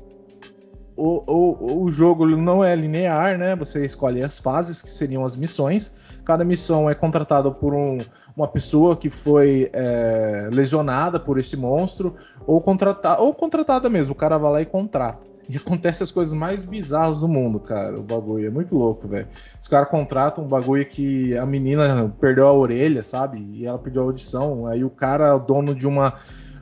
[0.95, 3.55] O, o, o jogo não é linear, né?
[3.55, 5.95] Você escolhe as fases, que seriam as missões.
[6.25, 7.99] Cada missão é contratada por um,
[8.35, 12.15] uma pessoa que foi é, lesionada por esse monstro,
[12.45, 14.13] ou, contratada, ou contratada mesmo.
[14.13, 15.31] O cara vai lá e contrata.
[15.49, 17.99] E acontece as coisas mais bizarras do mundo, cara.
[17.99, 19.27] O bagulho é muito louco, velho.
[19.59, 23.39] Os caras contratam um bagulho que a menina perdeu a orelha, sabe?
[23.51, 24.65] E ela pediu audição.
[24.65, 26.15] Aí o cara é o dono de uma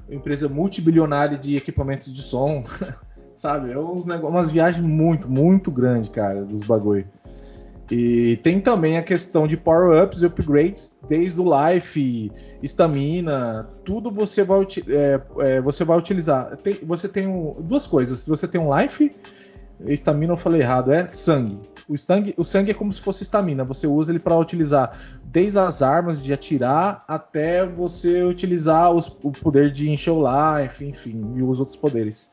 [0.09, 2.63] empresa multibilionária de equipamentos de som.
[3.39, 3.71] sabe?
[3.71, 7.07] É uns negócios, umas viagens muito, muito grandes, cara, dos bagulho.
[7.91, 14.43] E tem também a questão de power-ups e upgrades, desde o life, estamina, tudo você
[14.43, 16.55] vai, é, é, você vai utilizar.
[16.57, 18.27] Tem, você tem um, duas coisas.
[18.27, 19.11] Você tem um life,
[19.87, 21.57] estamina eu falei errado, é sangue.
[21.87, 23.63] O sangue, o sangue é como se fosse estamina.
[23.63, 29.31] Você usa ele para utilizar desde as armas de atirar até você utilizar os, o
[29.31, 32.29] poder de encher o life, enfim, e os outros poderes.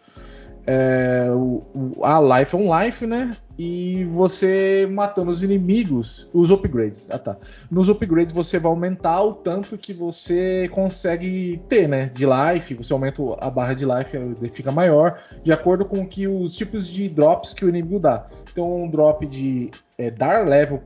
[0.66, 1.62] É, o,
[2.02, 3.36] a life é um life, né?
[3.58, 7.06] e você matando os inimigos, os upgrades.
[7.10, 7.36] Ah, tá.
[7.70, 12.10] Nos upgrades você vai aumentar o tanto que você consegue ter, né?
[12.12, 14.18] De life, você aumenta a barra de life,
[14.52, 18.26] fica maior, de acordo com que os tipos de drops que o inimigo dá.
[18.52, 20.82] Então, um drop de é, dar level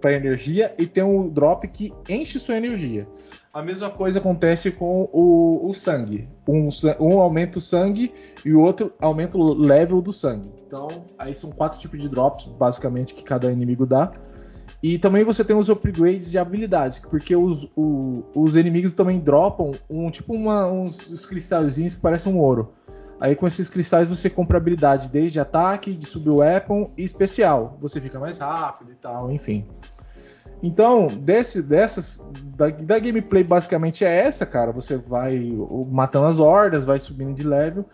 [0.00, 3.06] para energia e tem um drop que enche sua energia.
[3.52, 6.28] A mesma coisa acontece com o, o sangue.
[6.46, 6.68] Um,
[7.00, 10.52] um, aumenta o sangue e o outro aumenta o level do sangue.
[10.64, 14.12] Então, aí são quatro tipos de drops, basicamente, que cada inimigo dá.
[14.80, 19.72] E também você tem os upgrades de habilidades, porque os, o, os inimigos também dropam
[19.90, 22.72] um tipo uma, uns, uns cristalzinhos que parecem um ouro.
[23.20, 27.76] Aí com esses cristais você compra habilidade desde ataque, de sub-weapon e especial.
[27.80, 29.66] Você fica mais rápido e tal, enfim.
[30.62, 32.22] Então, desse, dessas.
[32.56, 34.72] Da, da, gameplay basicamente é essa, cara.
[34.72, 35.52] Você vai
[35.90, 37.84] matando as hordas, vai subindo de level.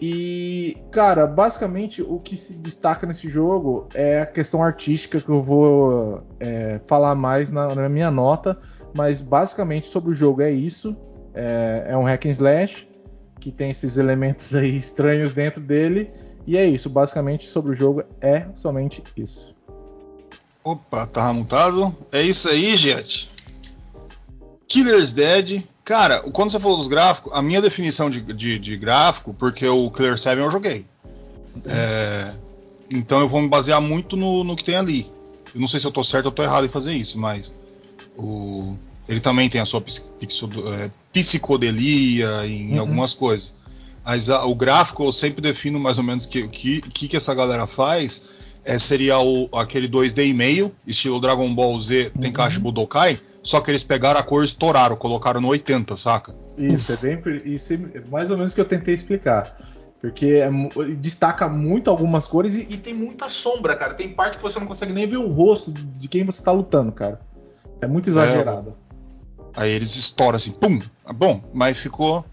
[0.00, 5.42] E, cara, basicamente o que se destaca nesse jogo é a questão artística que eu
[5.42, 8.58] vou é, falar mais na, na, minha nota.
[8.94, 10.96] Mas basicamente sobre o jogo é isso.
[11.34, 12.88] É, é um hack and slash
[13.40, 16.12] que tem esses elementos aí estranhos dentro dele.
[16.46, 16.88] E é isso.
[16.88, 19.55] Basicamente sobre o jogo é somente isso.
[20.66, 21.96] Opa, tava mutado.
[22.10, 23.30] É isso aí, gente.
[24.66, 25.62] Killer's Dead.
[25.84, 29.88] Cara, quando você falou dos gráficos, a minha definição de, de, de gráfico, porque o
[29.92, 30.84] Killer 7 eu joguei.
[31.66, 32.34] É,
[32.90, 35.08] Então eu vou me basear muito no, no que tem ali.
[35.54, 37.54] Eu não sei se eu tô certo ou tô errado em fazer isso, mas
[38.18, 38.76] o,
[39.08, 42.80] ele também tem a sua é, psicodelia em uhum.
[42.80, 43.54] algumas coisas.
[44.04, 47.32] Mas a, o gráfico eu sempre defino mais ou menos o que, que, que essa
[47.32, 48.24] galera faz.
[48.66, 52.36] É, seria o, aquele 2D e meio, estilo Dragon Ball Z, tem uhum.
[52.36, 56.34] caixa Budokai, só que eles pegaram a cor e estouraram, colocaram no 80, saca?
[56.58, 57.22] Isso, é bem.
[57.44, 57.78] Isso é
[58.10, 59.56] mais ou menos o que eu tentei explicar.
[60.00, 60.50] Porque é,
[60.96, 63.94] destaca muito algumas cores e, e, tem muita sombra, cara.
[63.94, 66.90] Tem parte que você não consegue nem ver o rosto de quem você tá lutando,
[66.90, 67.20] cara.
[67.80, 68.74] É muito exagerado.
[69.54, 70.80] É, aí eles estouram assim, pum!
[71.04, 72.24] Ah, bom, mas ficou.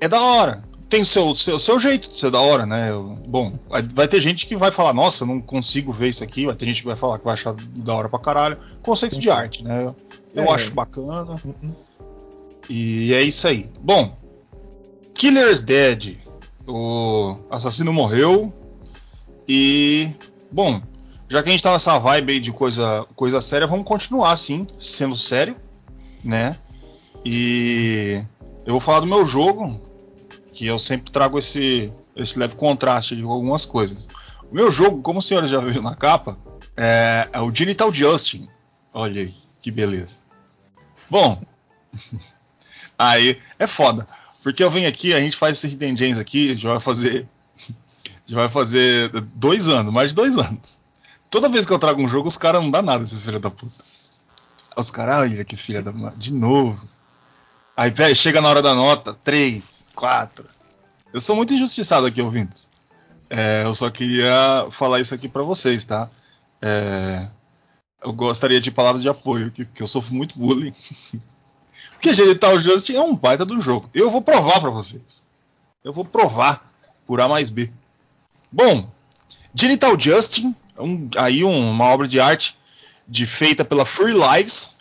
[0.00, 0.62] É da hora.
[0.88, 2.90] Tem o seu, seu, seu jeito de ser da hora, né?
[3.26, 3.52] Bom,
[3.94, 6.46] vai ter gente que vai falar, nossa, eu não consigo ver isso aqui.
[6.46, 8.58] Vai ter gente que vai falar que vai achar da hora pra caralho.
[8.82, 9.94] Conceito de arte, né?
[10.34, 10.50] Eu, é.
[10.50, 11.40] acho bacana.
[11.44, 11.76] Uhum.
[12.68, 13.68] E é isso aí.
[13.80, 14.16] Bom,
[15.14, 16.18] Killer's Dead.
[16.66, 18.52] O assassino morreu.
[19.48, 20.10] E.
[20.50, 20.80] Bom,
[21.28, 24.66] já que a gente tá nessa vibe aí de coisa, coisa séria, vamos continuar assim,
[24.78, 25.56] sendo sério,
[26.22, 26.56] né?
[27.24, 28.22] E
[28.66, 29.80] eu vou falar do meu jogo,
[30.54, 34.06] que eu sempre trago esse, esse leve contraste com algumas coisas.
[34.50, 36.38] O meu jogo, como os senhores já viram na capa,
[36.76, 38.48] é, é o Digital Justin.
[38.92, 40.16] Olha aí, que beleza.
[41.10, 41.42] Bom,
[42.96, 44.06] aí é foda.
[44.42, 47.28] Porque eu venho aqui, a gente faz esse Hidden Gems aqui, já vai fazer.
[48.26, 50.78] Já vai fazer dois anos, mais de dois anos.
[51.28, 53.50] Toda vez que eu trago um jogo, os caras não dá nada, esses filhos da
[53.50, 53.84] puta.
[54.74, 55.92] Os caras, olha que filha da.
[56.16, 56.88] De novo.
[57.76, 60.48] Aí chega na hora da nota, três, quatro.
[61.12, 62.66] Eu sou muito injustiçado aqui, ouvintes.
[63.30, 66.10] É, eu só queria falar isso aqui para vocês, tá?
[66.60, 67.26] É,
[68.02, 70.74] eu gostaria de palavras de apoio, porque eu sofro muito bullying.
[71.92, 73.88] porque Genital Just é um baita do jogo.
[73.94, 75.24] Eu vou provar para vocês.
[75.82, 76.72] Eu vou provar
[77.06, 77.72] por A mais B.
[78.50, 78.90] Bom,
[79.54, 82.58] Genital Justin um, aí um, uma obra de arte
[83.06, 84.76] de, feita pela Free Lives,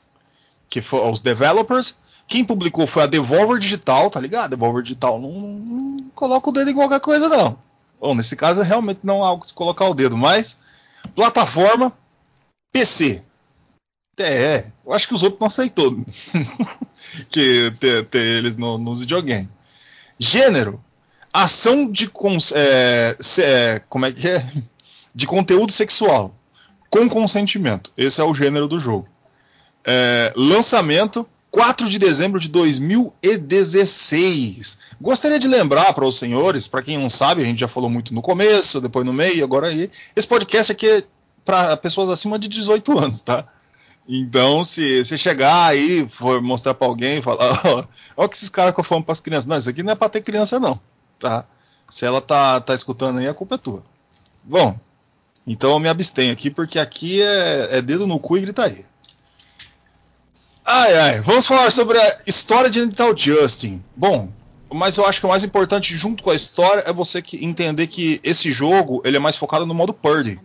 [0.69, 1.97] que foram os developers.
[2.33, 4.49] Quem publicou foi a Devolver Digital, tá ligado?
[4.49, 7.59] Devolver Digital não, não coloca o dedo em qualquer coisa, não.
[8.01, 10.57] Bom, nesse caso realmente não há algo que se colocar o dedo, mas
[11.13, 11.95] plataforma
[12.71, 13.23] PC.
[14.19, 15.95] É, eu acho que os outros não aceitou
[17.29, 19.49] que ter, ter, eles no, nos videogames.
[20.17, 20.83] Gênero:
[21.31, 22.11] ação de
[22.55, 24.51] é, é, como é que é?
[25.13, 26.33] de conteúdo sexual
[26.89, 27.91] com consentimento.
[27.95, 29.07] Esse é o gênero do jogo.
[29.85, 34.79] É, lançamento 4 de dezembro de 2016.
[34.99, 38.11] Gostaria de lembrar para os senhores, para quem não sabe, a gente já falou muito
[38.11, 39.91] no começo, depois no meio, agora aí.
[40.15, 41.03] Esse podcast aqui é
[41.45, 43.47] para pessoas acima de 18 anos, tá?
[44.09, 47.85] Então, se você chegar aí, for mostrar para alguém, falar, ó,
[48.17, 50.09] ó que esses caras que eu para as crianças, não, isso aqui não é para
[50.09, 50.79] ter criança não,
[51.19, 51.45] tá?
[51.87, 53.83] Se ela tá, tá escutando aí, a culpa é tua.
[54.43, 54.75] Bom,
[55.45, 58.91] então eu me abstenho aqui, porque aqui é, é dedo no cu e gritaria.
[60.65, 63.83] Ai, ai, vamos falar sobre a história de Natal Justin.
[63.97, 64.31] Bom,
[64.73, 67.87] mas eu acho que o mais importante junto com a história é você que entender
[67.87, 70.39] que esse jogo ele é mais focado no modo Purdy.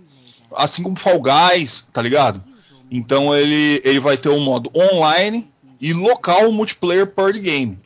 [0.57, 2.43] Assim como Fall Guys, tá ligado?
[2.91, 5.49] Então ele, ele vai ter um modo online
[5.81, 7.81] e local multiplayer Purdy game.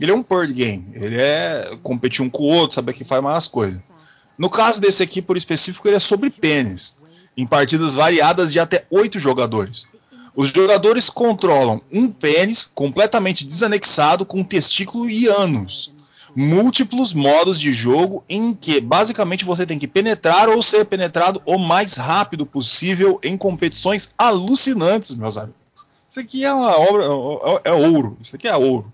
[0.00, 0.88] Ele é um Purdy game.
[0.94, 3.80] Ele é competir um com o outro, saber quem faz mais coisas.
[4.38, 6.94] No caso desse aqui, por específico, ele é sobre pênis,
[7.36, 9.86] em partidas variadas de até oito jogadores.
[10.36, 15.90] Os jogadores controlam um pênis completamente desanexado com testículo e ânus.
[16.36, 21.58] Múltiplos modos de jogo em que basicamente você tem que penetrar ou ser penetrado o
[21.58, 25.56] mais rápido possível em competições alucinantes, meus amigos.
[26.10, 27.04] Isso aqui é uma obra,
[27.64, 28.18] é, é ouro.
[28.20, 28.92] Isso aqui é ouro.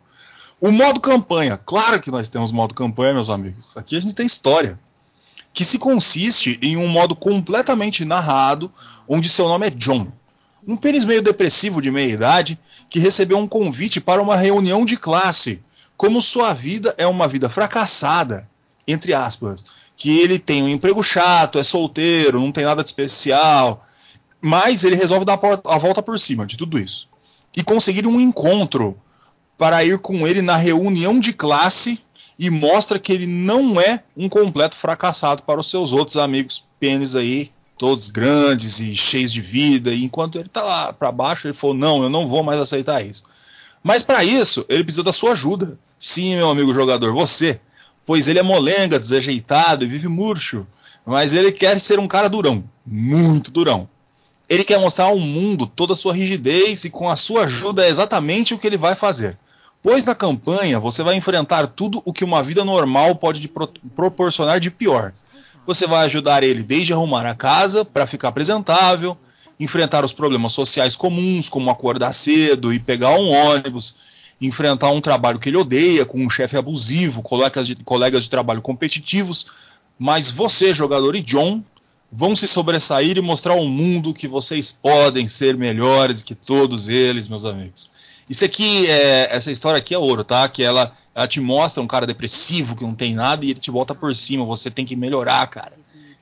[0.60, 3.76] O modo campanha, claro que nós temos modo campanha, meus amigos.
[3.76, 4.78] Aqui a gente tem história
[5.52, 8.72] que se consiste em um modo completamente narrado,
[9.08, 10.12] onde seu nome é John,
[10.66, 14.96] um pênis meio depressivo de meia idade que recebeu um convite para uma reunião de
[14.96, 15.62] classe,
[15.96, 18.48] como sua vida é uma vida fracassada,
[18.86, 19.64] entre aspas,
[19.96, 23.86] que ele tem um emprego chato, é solteiro, não tem nada de especial,
[24.40, 27.08] mas ele resolve dar a volta por cima de tudo isso.
[27.56, 28.98] E conseguir um encontro
[29.56, 32.00] para ir com ele na reunião de classe
[32.38, 37.14] e mostra que ele não é um completo fracassado para os seus outros amigos pênis
[37.14, 39.92] aí, todos grandes e cheios de vida.
[39.92, 43.04] E enquanto ele está lá para baixo, ele falou: Não, eu não vou mais aceitar
[43.04, 43.22] isso.
[43.82, 45.78] Mas para isso, ele precisa da sua ajuda.
[45.98, 47.60] Sim, meu amigo jogador, você.
[48.04, 50.66] Pois ele é molenga, desajeitado e vive murcho.
[51.04, 53.88] Mas ele quer ser um cara durão, muito durão.
[54.48, 57.88] Ele quer mostrar ao mundo toda a sua rigidez e com a sua ajuda é
[57.88, 59.38] exatamente o que ele vai fazer.
[59.82, 64.60] Pois na campanha você vai enfrentar tudo o que uma vida normal pode pro proporcionar
[64.60, 65.12] de pior.
[65.66, 69.16] Você vai ajudar ele desde arrumar a casa para ficar apresentável,
[69.58, 73.94] enfrentar os problemas sociais comuns, como acordar cedo e pegar um ônibus,
[74.40, 78.60] enfrentar um trabalho que ele odeia, com um chefe abusivo, colegas de, colegas de trabalho
[78.60, 79.46] competitivos.
[79.96, 81.62] Mas você, jogador e John,
[82.10, 87.28] vão se sobressair e mostrar ao mundo que vocês podem ser melhores que todos eles,
[87.28, 87.88] meus amigos.
[88.28, 90.48] Isso aqui, é, essa história aqui é ouro, tá?
[90.48, 93.70] Que ela, ela te mostra um cara depressivo que não tem nada e ele te
[93.70, 94.44] volta por cima.
[94.44, 95.72] Você tem que melhorar, cara.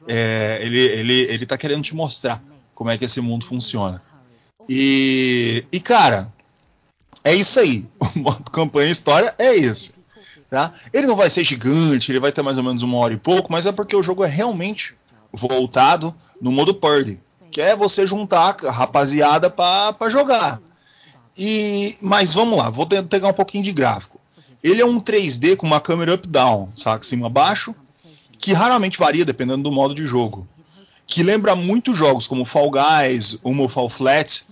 [0.09, 2.43] É, ele, ele, ele tá querendo te mostrar
[2.75, 4.03] como é que esse mundo funciona.
[4.69, 6.33] E, e cara,
[7.25, 7.87] é isso aí.
[8.17, 9.95] O modo campanha história é esse.
[10.49, 10.75] Tá?
[10.93, 13.53] Ele não vai ser gigante, ele vai ter mais ou menos uma hora e pouco,
[13.53, 14.97] mas é porque o jogo é realmente
[15.33, 17.21] voltado no modo party,
[17.53, 20.61] que é você juntar a rapaziada para jogar.
[21.43, 24.21] E, mas vamos lá, vou pegar um pouquinho de gráfico.
[24.63, 27.03] Ele é um 3D com uma câmera up-down, saca?
[27.03, 27.75] Cima-baixo,
[28.39, 30.47] que raramente varia dependendo do modo de jogo.
[31.07, 34.45] Que lembra muito jogos como Fall Guys, ou Fall Flat,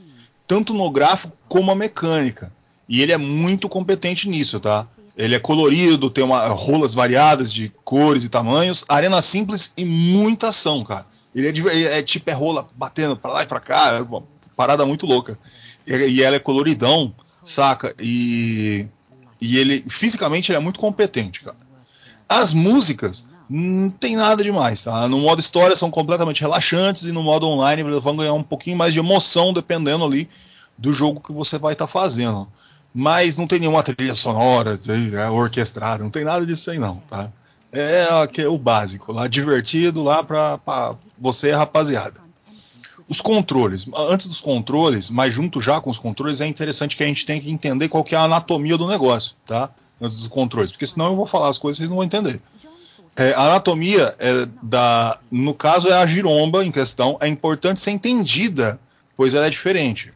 [0.47, 2.51] tanto no gráfico como a mecânica.
[2.89, 4.87] E ele é muito competente nisso, tá?
[5.15, 10.49] Ele é colorido, tem uma, rolas variadas de cores e tamanhos, arena simples e muita
[10.49, 11.07] ação, cara.
[11.35, 14.23] Ele é, de, é tipo é rola batendo para lá e para cá, é uma
[14.57, 15.39] parada muito louca
[15.89, 17.95] e ela é coloridão, saca?
[17.99, 18.87] E,
[19.41, 21.57] e ele, fisicamente, ele é muito competente, cara.
[22.29, 25.09] As músicas não tem nada demais, tá?
[25.09, 28.93] No modo história são completamente relaxantes e no modo online vão ganhar um pouquinho mais
[28.93, 30.29] de emoção dependendo ali
[30.77, 32.47] do jogo que você vai estar tá fazendo.
[32.95, 34.79] Mas não tem nenhuma trilha sonora,
[35.15, 37.31] é, orquestrada, não tem nada disso aí não, tá?
[37.73, 40.59] É, é o básico, lá divertido lá para
[41.19, 42.28] você, rapaziada.
[43.09, 43.87] Os controles.
[43.97, 47.41] Antes dos controles, mas junto já com os controles, é interessante que a gente tenha
[47.41, 49.71] que entender qual que é a anatomia do negócio, tá?
[50.01, 52.41] Antes dos controles, porque senão eu vou falar as coisas e vocês não vão entender.
[53.17, 57.91] É, a anatomia é da, no caso é a giromba em questão, é importante ser
[57.91, 58.79] entendida,
[59.17, 60.13] pois ela é diferente.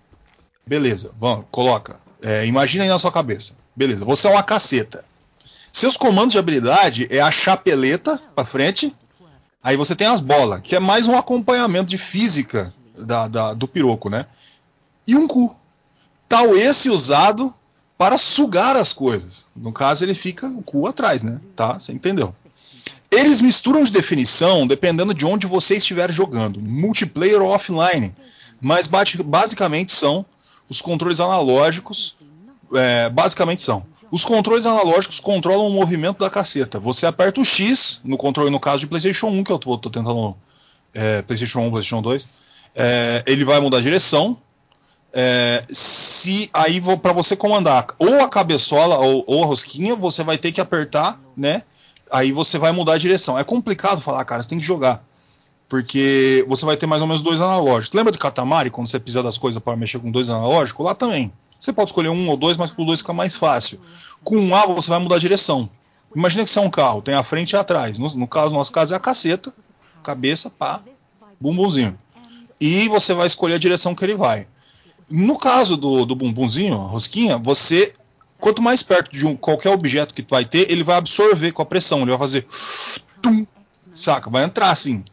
[0.65, 1.99] Beleza, vamos, coloca.
[2.21, 3.55] É, imagina aí na sua cabeça.
[3.75, 5.05] Beleza, você é uma caceta.
[5.73, 8.95] Seus comandos de habilidade é a chapeleta para frente,
[9.63, 12.73] aí você tem as bolas, que é mais um acompanhamento de física
[13.03, 14.27] da, da, do piroco, né?
[15.07, 15.55] E um cu.
[16.29, 17.53] Tal esse usado
[17.99, 19.47] para sugar as coisas.
[19.55, 21.41] No caso, ele fica o cu atrás, né?
[21.55, 21.79] Tá?
[21.79, 22.35] Você entendeu?
[23.11, 28.15] Eles misturam de definição dependendo de onde você estiver jogando, multiplayer ou offline.
[28.61, 30.25] Mas basicamente são
[30.69, 32.17] os controles analógicos.
[32.75, 33.85] É, basicamente são.
[34.11, 36.81] Os controles analógicos controlam o movimento da caceta.
[36.81, 40.35] Você aperta o X no controle, no caso de PlayStation 1, que eu estou tentando.
[40.95, 42.27] É, PlayStation 1, PlayStation 2
[42.75, 44.37] é, ele vai mudar a direção.
[45.15, 50.39] É, se aí para você comandar ou a cabeçola ou, ou, a rosquinha, você vai
[50.39, 51.63] ter que apertar, né?
[52.11, 53.39] Aí você vai mudar a direção.
[53.39, 55.05] É complicado falar, cara, você tem que jogar.
[55.69, 57.97] Porque você vai ter mais ou menos dois analógicos.
[57.97, 60.85] Lembra de Katamari, quando você precisa das coisas para mexer com dois analógicos?
[60.85, 61.33] Lá também.
[61.59, 63.81] Você pode escolher um ou dois, mas com dois fica mais fácil.
[64.25, 65.69] Com um A você vai mudar a direção.
[66.15, 67.99] Imagina que você é um carro, tem a frente e atrás.
[67.99, 69.55] No, no caso, no nosso caso é a caceta,
[70.03, 70.83] cabeça, pá,
[71.41, 71.99] bumbumzinho
[72.63, 74.47] e você vai escolher a direção que ele vai.
[75.11, 77.93] No caso do, do bumbumzinho, rosquinha, você
[78.39, 81.67] quanto mais perto de um, qualquer objeto que vai ter, ele vai absorver com a
[81.67, 82.47] pressão, ele vai fazer
[83.21, 83.45] tum,
[83.95, 84.31] saca?
[84.31, 85.05] Vai entrar assim.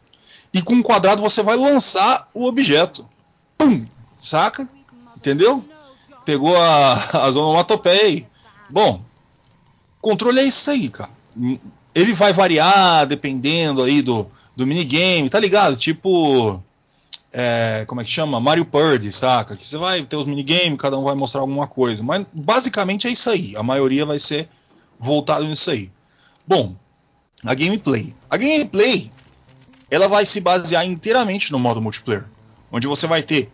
[0.54, 3.04] E com um quadrado você vai lançar o objeto.
[3.58, 3.84] Pum,
[4.16, 4.68] saca?
[5.16, 5.64] Entendeu?
[6.24, 8.26] Pegou a, a onomatopeia aí.
[8.70, 9.02] Bom,
[10.00, 11.10] controle é isso aí, cara.
[11.94, 15.76] Ele vai variar dependendo aí do, do minigame, tá ligado?
[15.76, 16.62] Tipo,
[17.32, 18.40] é, como é que chama?
[18.40, 19.56] Mario Purdy, saca?
[19.56, 22.02] Que você vai ter os minigames, cada um vai mostrar alguma coisa.
[22.02, 23.56] Mas basicamente é isso aí.
[23.56, 24.48] A maioria vai ser
[24.98, 25.90] voltado nisso aí.
[26.46, 26.74] Bom,
[27.44, 28.14] a gameplay.
[28.28, 29.10] A gameplay
[29.90, 32.24] ela vai se basear inteiramente no modo multiplayer,
[32.70, 33.50] onde você vai ter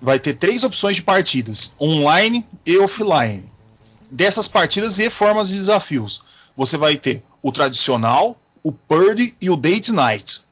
[0.00, 3.50] vai ter três opções de partidas: online e offline.
[4.10, 6.22] Dessas partidas e formas de desafios,
[6.56, 10.42] você vai ter o tradicional, o Purdy e o Date Night.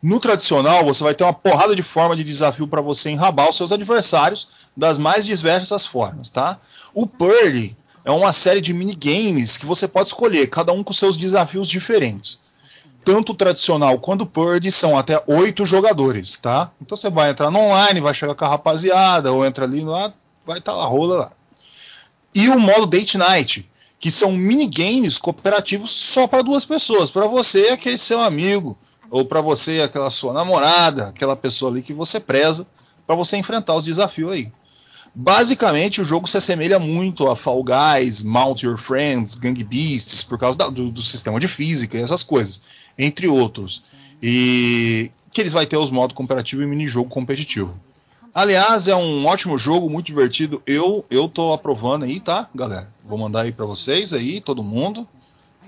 [0.00, 3.56] No tradicional, você vai ter uma porrada de forma de desafio para você enrabar os
[3.56, 6.58] seus adversários das mais diversas formas, tá?
[6.94, 11.16] O Purdy é uma série de minigames que você pode escolher, cada um com seus
[11.16, 12.38] desafios diferentes.
[13.04, 16.70] Tanto o tradicional quanto o Purdy são até oito jogadores, tá?
[16.80, 20.12] Então você vai entrar no online, vai chegar com a rapaziada, ou entra ali lá,
[20.46, 21.32] vai estar tá lá, rola lá.
[22.32, 23.68] E o modo Date Night,
[23.98, 28.78] que são minigames cooperativos só para duas pessoas, para você e aquele seu amigo
[29.10, 32.66] ou para você aquela sua namorada, aquela pessoa ali que você preza,
[33.06, 34.52] para você enfrentar os desafios aí.
[35.14, 40.38] Basicamente, o jogo se assemelha muito a Fall Guys, Mount Your Friends, Gang Beasts, por
[40.38, 42.60] causa da, do, do, sistema de física e essas coisas,
[42.96, 43.82] entre outros.
[44.22, 47.78] E que eles vai ter os modos cooperativo e mini-jogo competitivo.
[48.34, 50.62] Aliás, é um ótimo jogo, muito divertido.
[50.66, 52.88] Eu eu tô aprovando aí, tá, galera?
[53.04, 55.08] Vou mandar aí para vocês aí, todo mundo.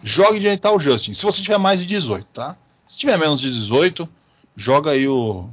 [0.03, 1.13] Jogue Genital Justin.
[1.13, 2.57] Se você tiver mais de 18, tá?
[2.91, 4.09] Se tiver menos de 18,
[4.57, 5.49] joga aí o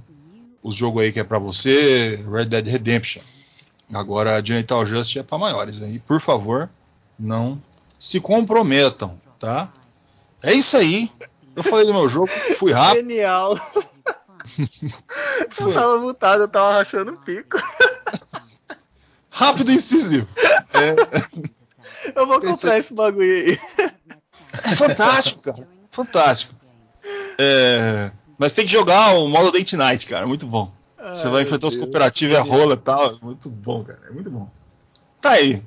[0.64, 3.22] os jogos aí que é para você, Red Dead Redemption.
[3.94, 6.00] Agora, Genital Justice é para maiores aí.
[6.00, 6.68] Por favor,
[7.18, 7.62] não
[8.00, 9.72] se comprometam, tá?
[10.42, 11.12] É isso aí.
[11.56, 12.28] Eu falei do meu jogo,
[12.58, 13.08] fui rápido.
[13.08, 13.54] Genial.
[15.62, 17.56] eu tava mutado, eu tava rachando o pico.
[19.30, 20.28] Rápido e incisivo.
[20.74, 20.96] É...
[22.16, 23.60] Eu vou comprar esse bagulho aí.
[24.54, 25.68] É fantástico, cara.
[25.92, 26.58] Fantástico.
[27.40, 28.12] É...
[28.38, 30.28] Mas tem que jogar o modo Date Night, cara.
[30.28, 30.72] Muito bom.
[30.98, 33.18] Ai, Você vai enfrentar os cooperativos e a rola e tal.
[33.22, 34.00] Muito bom, cara.
[34.08, 34.50] É muito bom.
[35.20, 35.64] Tá aí.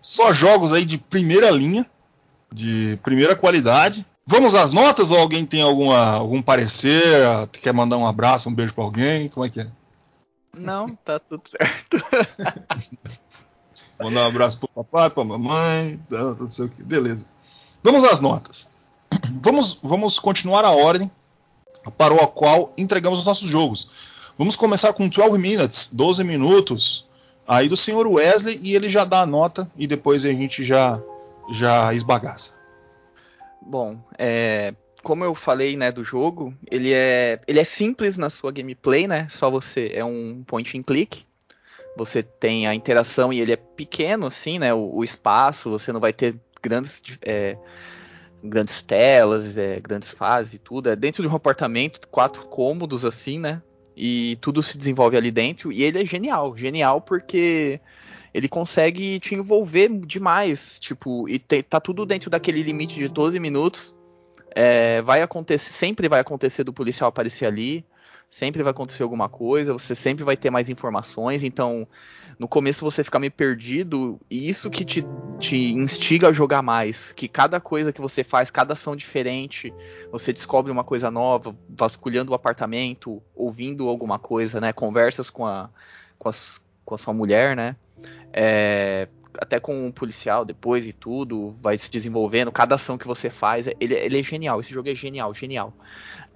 [0.00, 1.84] Só jogos aí de primeira linha,
[2.52, 4.06] de primeira qualidade.
[4.26, 7.22] Vamos às notas ou alguém tem alguma, algum parecer?
[7.52, 9.28] Quer mandar um abraço, um beijo pra alguém?
[9.28, 9.68] Como é que é?
[10.56, 11.98] Não, tá tudo certo.
[14.00, 16.82] mandar um abraço pro papai, pra mamãe, tudo sei o que.
[16.82, 17.26] Beleza.
[17.82, 18.68] Vamos às notas.
[19.42, 21.10] Vamos, vamos continuar a ordem
[21.96, 23.88] para o qual entregamos os nossos jogos.
[24.36, 27.08] Vamos começar com 12 minutes, 12 minutos,
[27.46, 31.00] aí do senhor Wesley e ele já dá a nota e depois a gente já
[31.52, 32.52] já esbagaça.
[33.62, 38.50] Bom, é, como eu falei, né, do jogo, ele é ele é simples na sua
[38.50, 39.28] gameplay, né?
[39.30, 41.24] Só você é um point and click.
[41.96, 44.74] Você tem a interação e ele é pequeno, assim, né?
[44.74, 47.56] O, o espaço, você não vai ter grandes é,
[48.48, 50.88] grandes telas, é, grandes fases e tudo.
[50.88, 53.62] É dentro de um apartamento, quatro cômodos assim, né?
[53.96, 55.72] E tudo se desenvolve ali dentro.
[55.72, 57.80] E ele é genial, genial porque
[58.32, 63.40] ele consegue te envolver demais, tipo, e te, tá tudo dentro daquele limite de 12
[63.40, 63.96] minutos.
[64.54, 67.84] É, vai acontecer, sempre vai acontecer do policial aparecer ali,
[68.30, 71.86] sempre vai acontecer alguma coisa, você sempre vai ter mais informações, então
[72.38, 75.04] no começo você fica meio perdido, e isso que te,
[75.38, 77.12] te instiga a jogar mais.
[77.12, 79.72] Que cada coisa que você faz, cada ação diferente,
[80.10, 84.72] você descobre uma coisa nova, vasculhando o apartamento, ouvindo alguma coisa, né?
[84.72, 85.70] Conversas com a,
[86.18, 87.74] com, as, com a sua mulher, né?
[88.34, 89.08] É,
[89.38, 93.66] até com um policial depois e tudo, vai se desenvolvendo, cada ação que você faz,
[93.66, 95.72] ele, ele é genial, esse jogo é genial, genial.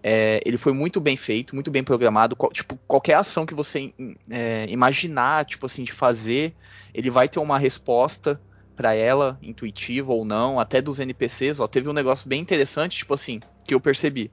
[0.03, 2.35] É, ele foi muito bem feito, muito bem programado.
[2.35, 3.93] Qual, tipo, qualquer ação que você
[4.31, 6.55] é, imaginar, tipo assim, de fazer,
[6.95, 8.41] ele vai ter uma resposta
[8.75, 11.61] para ela, intuitiva ou não, até dos NPCs.
[11.61, 14.31] Ó, teve um negócio bem interessante, tipo assim, que eu percebi.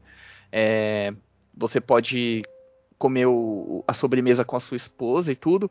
[0.51, 1.13] É,
[1.53, 2.43] você pode
[2.97, 5.69] comer o, a sobremesa com a sua esposa e tudo.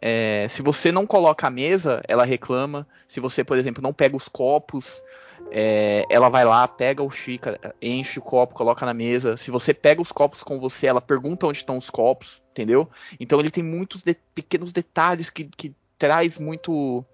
[0.00, 2.86] É, se você não coloca a mesa, ela reclama.
[3.08, 5.02] Se você, por exemplo, não pega os copos,
[5.50, 9.36] é, ela vai lá, pega o xícara, enche o copo, coloca na mesa.
[9.36, 12.88] Se você pega os copos com você, ela pergunta onde estão os copos, entendeu?
[13.18, 17.04] Então ele tem muitos de, pequenos detalhes que, que traz muito.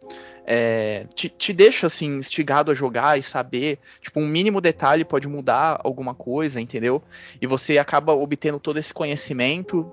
[0.46, 3.78] É, te, te, deixa assim instigado a jogar e saber.
[4.00, 7.02] Tipo, um mínimo detalhe pode mudar alguma coisa, entendeu?
[7.40, 9.92] E você acaba obtendo todo esse conhecimento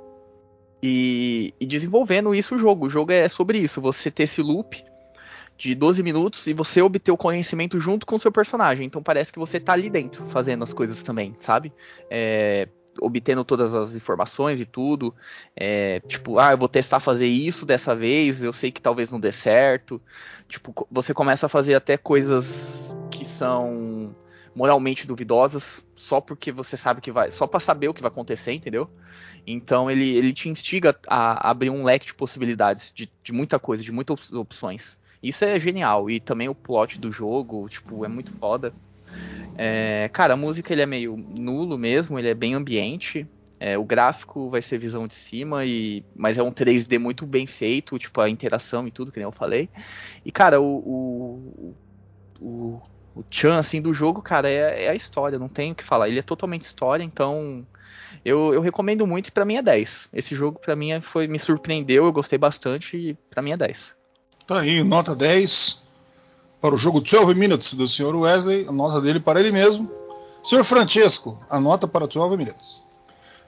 [0.81, 2.87] e, e desenvolvendo isso o jogo.
[2.87, 4.83] O jogo é sobre isso, você ter esse loop
[5.57, 8.85] de 12 minutos e você obter o conhecimento junto com o seu personagem.
[8.85, 11.73] Então parece que você tá ali dentro fazendo as coisas também, sabe?
[12.09, 12.67] É,
[13.01, 15.13] obtendo todas as informações e tudo.
[15.55, 19.19] É, tipo, ah, eu vou testar fazer isso dessa vez, eu sei que talvez não
[19.19, 20.01] dê certo.
[20.47, 24.13] Tipo, você começa a fazer até coisas que são
[24.57, 27.29] moralmente duvidosas, só porque você sabe que vai.
[27.29, 28.89] Só para saber o que vai acontecer, entendeu?
[29.45, 33.83] Então ele, ele te instiga a abrir um leque de possibilidades de, de muita coisa,
[33.83, 34.97] de muitas opções.
[35.21, 36.09] Isso é genial.
[36.09, 38.73] E também o plot do jogo, tipo, é muito foda.
[39.55, 43.27] É, cara, a música ele é meio nulo mesmo, ele é bem ambiente.
[43.59, 47.45] É, o gráfico vai ser visão de cima, e mas é um 3D muito bem
[47.45, 49.69] feito, tipo, a interação e tudo, que nem eu falei.
[50.25, 51.75] E, cara, o, o,
[52.39, 52.81] o,
[53.17, 56.07] o Chan, assim, do jogo, cara, é, é, a história, não tem o que falar.
[56.07, 57.65] Ele é totalmente história, então
[58.23, 60.09] eu, eu recomendo muito e pra mim é 10.
[60.13, 63.95] Esse jogo, pra mim, foi, me surpreendeu, eu gostei bastante e pra mim é 10.
[64.45, 65.83] Tá aí, nota 10
[66.61, 68.15] para o jogo 12 Minutes do Sr.
[68.15, 69.91] Wesley, a nota dele para ele mesmo.
[70.43, 70.63] Sr.
[70.63, 72.85] Francesco, a nota para 12 Minutes.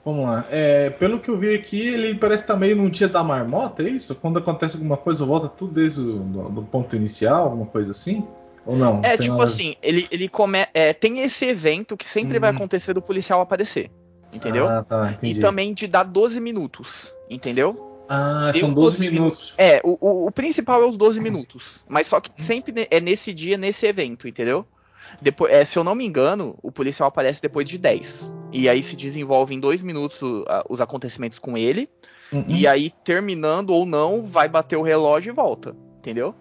[0.03, 0.45] Vamos lá.
[0.49, 3.83] É, pelo que eu vi aqui, ele parece estar tá meio num dia da marmota,
[3.83, 4.15] é isso?
[4.15, 8.25] Quando acontece alguma coisa, volta tudo desde o do, do ponto inicial, alguma coisa assim?
[8.69, 9.01] Ou não?
[9.03, 9.45] É, tipo nada...
[9.45, 10.59] assim, ele, ele come...
[10.75, 12.41] É, tem esse evento que sempre hum.
[12.41, 13.89] vai acontecer do policial aparecer.
[14.31, 14.67] Entendeu?
[14.67, 17.11] Ah, tá, e também de dar 12 minutos.
[17.27, 18.03] Entendeu?
[18.07, 19.55] Ah, são 12 minutos.
[19.57, 21.79] É, o, o, o, principal é os 12 minutos.
[21.87, 24.67] Mas só que sempre é nesse dia, nesse evento, entendeu?
[25.19, 28.29] Depois, é, se eu não me engano, o policial aparece depois de 10.
[28.51, 31.89] E aí se desenvolve em dois minutos o- a- os acontecimentos com ele.
[32.31, 32.45] Uhum.
[32.47, 35.75] E aí, terminando ou não, vai bater o relógio e volta.
[35.97, 36.35] Entendeu?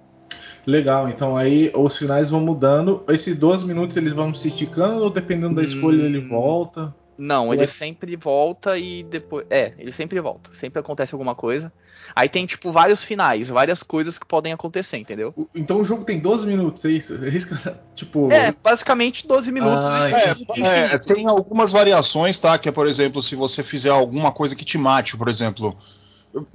[0.68, 3.02] Legal, então aí os finais vão mudando.
[3.08, 6.28] Esses 12 minutos eles vão se esticando ou dependendo da escolha ele Hum.
[6.28, 6.94] volta?
[7.16, 9.46] Não, ele sempre volta e depois.
[9.48, 10.50] É, ele sempre volta.
[10.52, 11.72] Sempre acontece alguma coisa.
[12.14, 15.34] Aí tem, tipo, vários finais, várias coisas que podem acontecer, entendeu?
[15.54, 17.18] Então o jogo tem 12 minutos, é isso?
[17.24, 18.30] É isso que- tipo.
[18.30, 19.84] É, basicamente 12 minutos.
[19.84, 22.56] Ah, É, é, tem algumas variações, tá?
[22.58, 25.76] Que é, por exemplo, se você fizer alguma coisa que te mate, por exemplo.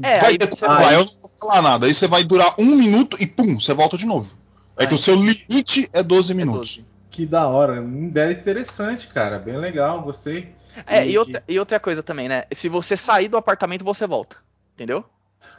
[0.01, 1.85] É, vai aí ter você como vai- eu não vou falar nada.
[1.87, 4.35] Aí você vai durar um minuto e pum, você volta de novo.
[4.77, 6.75] É Ah, que o seu limite é 12 minutos.
[6.77, 6.87] 12.
[7.09, 7.79] Que da hora.
[7.81, 9.37] Uma ideia interessante, cara.
[9.39, 10.49] Bem legal, gostei.
[10.87, 12.45] É, E- e outra, e outra coisa também, né?
[12.53, 14.37] Se você sair do apartamento, você volta.
[14.73, 15.05] Entendeu?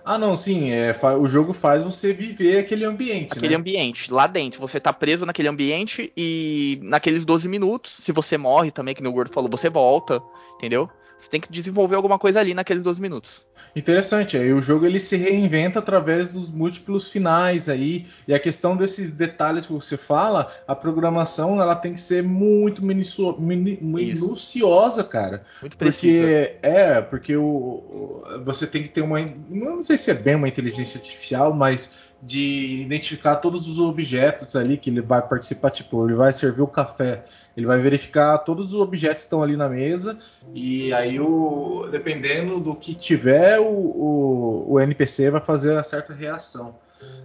[0.05, 0.71] Ah, não, sim.
[0.71, 3.57] É, o jogo faz você viver aquele ambiente, Aquele né?
[3.57, 4.61] ambiente, lá dentro.
[4.61, 9.13] Você tá preso naquele ambiente e naqueles 12 minutos, se você morre também, que no
[9.13, 10.21] Gordo falou, você volta,
[10.57, 10.91] entendeu?
[11.17, 13.43] Você tem que desenvolver alguma coisa ali naqueles 12 minutos.
[13.75, 14.37] Interessante.
[14.37, 18.07] Aí o jogo ele se reinventa através dos múltiplos finais aí.
[18.29, 22.85] E a questão desses detalhes que você fala, a programação ela tem que ser muito
[22.85, 25.45] minucio- minuciosa, cara.
[25.61, 26.23] Muito precisa.
[26.23, 29.19] Porque é, porque o- você tem que ter uma.
[29.49, 31.91] Não sei se é bem uma inteligência artificial, mas
[32.27, 35.71] de identificar todos os objetos ali que ele vai participar.
[35.71, 37.25] Tipo, ele vai servir o café,
[37.57, 40.19] ele vai verificar todos os objetos que estão ali na mesa,
[40.55, 41.87] e aí o.
[41.91, 46.77] Dependendo do que tiver, o, o, o NPC vai fazer a certa reação.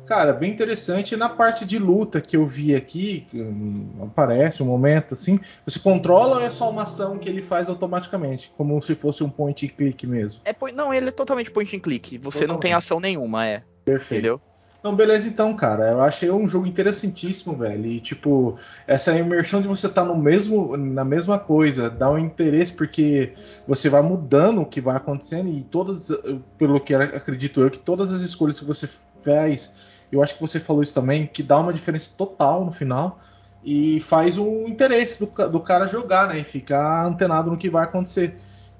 [0.05, 1.15] Cara, bem interessante.
[1.15, 6.37] Na parte de luta que eu vi aqui, hum, aparece um momento assim, você controla
[6.37, 8.51] ou é só uma ação que ele faz automaticamente?
[8.57, 10.41] Como se fosse um point and click mesmo.
[10.43, 12.17] É, não, ele é totalmente point and click.
[12.17, 12.61] Você não Totalmente.
[12.61, 13.63] tem ação nenhuma, é.
[13.85, 14.19] Perfeito.
[14.19, 14.48] Entendeu?
[14.79, 15.91] Então, beleza, então, cara.
[15.91, 17.85] Eu achei um jogo interessantíssimo, velho.
[17.85, 18.57] E, tipo,
[18.87, 23.33] essa imersão de você estar no mesmo, na mesma coisa, dá um interesse, porque
[23.67, 26.09] você vai mudando o que vai acontecendo, e todas,
[26.57, 28.87] pelo que acredito eu, que todas as escolhas que você
[29.19, 29.73] faz,
[30.09, 33.19] eu acho que você falou isso também, que dá uma diferença total no final.
[33.61, 36.39] E faz o interesse do, do cara jogar, né?
[36.39, 38.39] E ficar antenado no que vai acontecer.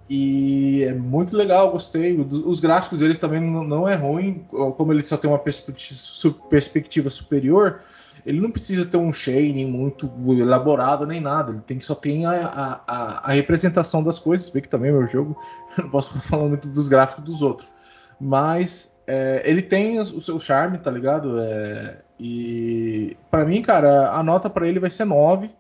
[0.10, 2.18] E é muito legal, gostei.
[2.20, 7.10] Os gráficos deles também não, é ruim, como ele só tem uma perspectiva, su- perspectiva
[7.12, 7.82] superior,
[8.26, 11.52] ele não precisa ter um shading muito elaborado nem nada.
[11.52, 14.50] Ele tem que só tem a, a- a- representação das coisas.
[14.50, 15.38] Bem que também é meu jogo,
[15.78, 17.68] não posso falar muito dos gráficos dos outros.
[18.20, 21.40] Mas é, ele tem o seu charme, tá ligado?
[21.40, 25.52] É, e pra mim, cara, a nota pra ele vai ser 9.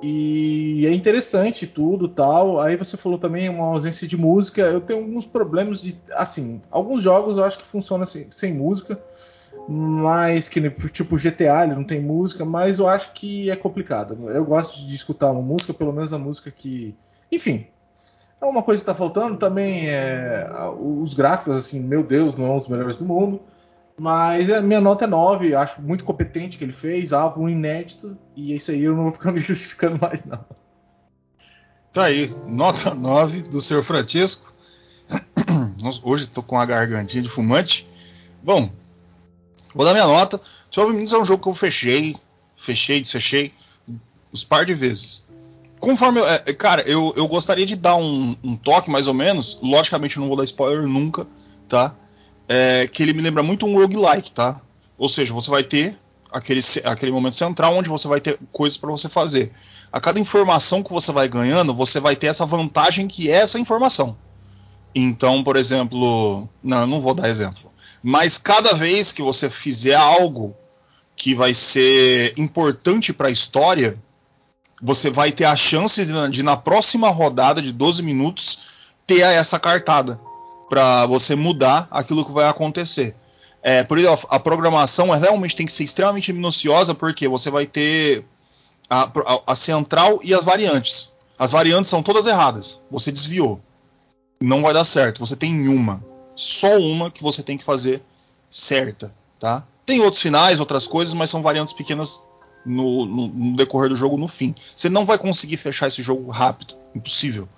[0.00, 2.60] E é interessante tudo tal.
[2.60, 4.62] Aí você falou também uma ausência de música.
[4.62, 5.98] Eu tenho alguns problemas de.
[6.12, 9.00] Assim, alguns jogos eu acho que funcionam sem, sem música.
[9.68, 14.30] Mas que tipo GTA, ele não tem música, mas eu acho que é complicado.
[14.30, 16.94] Eu gosto de escutar uma música, pelo menos a música que.
[17.30, 17.66] Enfim.
[18.40, 22.56] É uma coisa que tá faltando também é os gráficos, assim, meu Deus, não são
[22.56, 23.40] os melhores do mundo.
[23.98, 28.52] Mas a minha nota é 9, acho muito competente que ele fez, algo inédito, e
[28.52, 30.44] é isso aí eu não vou ficar me justificando mais, não.
[31.92, 33.82] Tá aí, nota 9 do Sr.
[33.82, 34.52] Francisco.
[36.02, 37.88] Hoje tô com a gargantinha de fumante.
[38.42, 38.70] Bom,
[39.74, 40.40] vou dar minha nota.
[40.70, 42.14] 12 Minutes é um jogo que eu fechei,
[42.56, 43.52] fechei, desfechei
[44.32, 45.26] uns par de vezes.
[45.80, 46.20] Conforme.
[46.20, 49.58] é, é, cara, eu, eu gostaria de dar um, um toque mais ou menos.
[49.62, 51.26] Logicamente, eu não vou dar spoiler nunca,
[51.68, 51.94] tá?
[52.48, 54.60] É, que ele me lembra muito um roguelike, tá?
[54.96, 55.98] Ou seja, você vai ter
[56.32, 59.52] aquele, aquele momento central onde você vai ter coisas para você fazer.
[59.92, 63.58] A cada informação que você vai ganhando, você vai ter essa vantagem que é essa
[63.58, 64.16] informação.
[64.94, 67.70] Então, por exemplo, não, não vou dar exemplo.
[68.02, 70.56] Mas cada vez que você fizer algo
[71.16, 73.98] que vai ser importante para a história,
[74.82, 78.58] você vai ter a chance de, de, na próxima rodada de 12 minutos
[79.06, 80.20] ter essa cartada
[80.68, 83.14] para você mudar aquilo que vai acontecer.
[83.62, 87.50] É, por isso a, a programação é, realmente tem que ser extremamente minuciosa porque você
[87.50, 88.24] vai ter
[88.88, 91.12] a, a, a central e as variantes.
[91.38, 92.80] As variantes são todas erradas.
[92.90, 93.60] Você desviou.
[94.40, 95.20] Não vai dar certo.
[95.20, 96.04] Você tem uma.
[96.34, 98.02] Só uma que você tem que fazer
[98.50, 99.14] certa.
[99.38, 99.64] Tá?
[99.86, 102.20] Tem outros finais, outras coisas, mas são variantes pequenas
[102.64, 104.54] no, no, no decorrer do jogo no fim.
[104.74, 106.74] Você não vai conseguir fechar esse jogo rápido.
[106.94, 107.48] Impossível.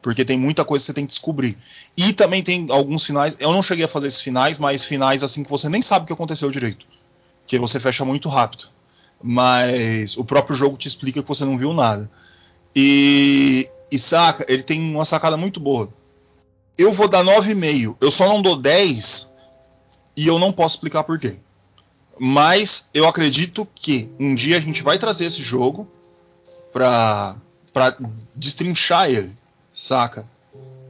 [0.00, 1.58] Porque tem muita coisa que você tem que descobrir.
[1.96, 3.36] E também tem alguns finais.
[3.40, 6.06] Eu não cheguei a fazer esses finais, mas finais assim que você nem sabe o
[6.06, 6.86] que aconteceu direito.
[7.46, 8.68] Que você fecha muito rápido.
[9.20, 12.08] Mas o próprio jogo te explica que você não viu nada.
[12.74, 15.92] E, e saca, ele tem uma sacada muito boa.
[16.76, 17.96] Eu vou dar 9,5.
[18.00, 19.32] Eu só não dou 10
[20.16, 21.38] e eu não posso explicar por quê.
[22.18, 25.88] Mas eu acredito que um dia a gente vai trazer esse jogo
[26.72, 27.36] para
[28.34, 29.36] destrinchar ele,
[29.78, 30.26] saca?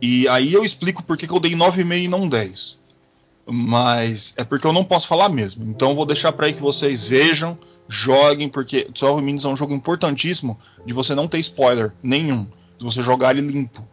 [0.01, 2.79] E aí eu explico por que que eu dei 9,5 e não 10.
[3.47, 5.65] Mas é porque eu não posso falar mesmo.
[5.65, 7.59] Então eu vou deixar para aí que vocês vejam,
[7.89, 12.47] joguem, porque 12 Minutes é um jogo importantíssimo de você não ter spoiler nenhum,
[12.79, 13.87] de você jogar ele limpo.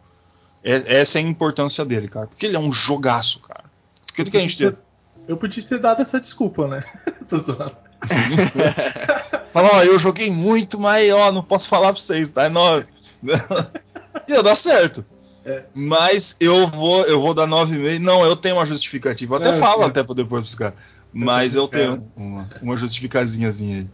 [0.62, 2.26] É- essa é a importância dele, cara.
[2.26, 3.64] Porque ele é um jogaço, cara.
[4.14, 4.72] Tudo que a gente tem.
[5.28, 6.84] Eu podia ter dado essa desculpa, né?
[7.28, 7.76] Tô zoando.
[9.54, 12.44] Ó, eu joguei muito, mas ó, não posso falar pra vocês, tá?
[12.44, 12.86] É nove.
[14.28, 15.04] Ia dar certo.
[15.44, 15.64] É.
[15.74, 17.98] Mas eu vou, eu vou dar 9,5.
[18.00, 19.36] Não, eu tenho uma justificativa.
[19.36, 19.88] Eu até É, falo sim.
[19.90, 20.74] até depois pros caras.
[21.12, 23.86] Mas eu tenho uma, uma justificazinhazinha aí.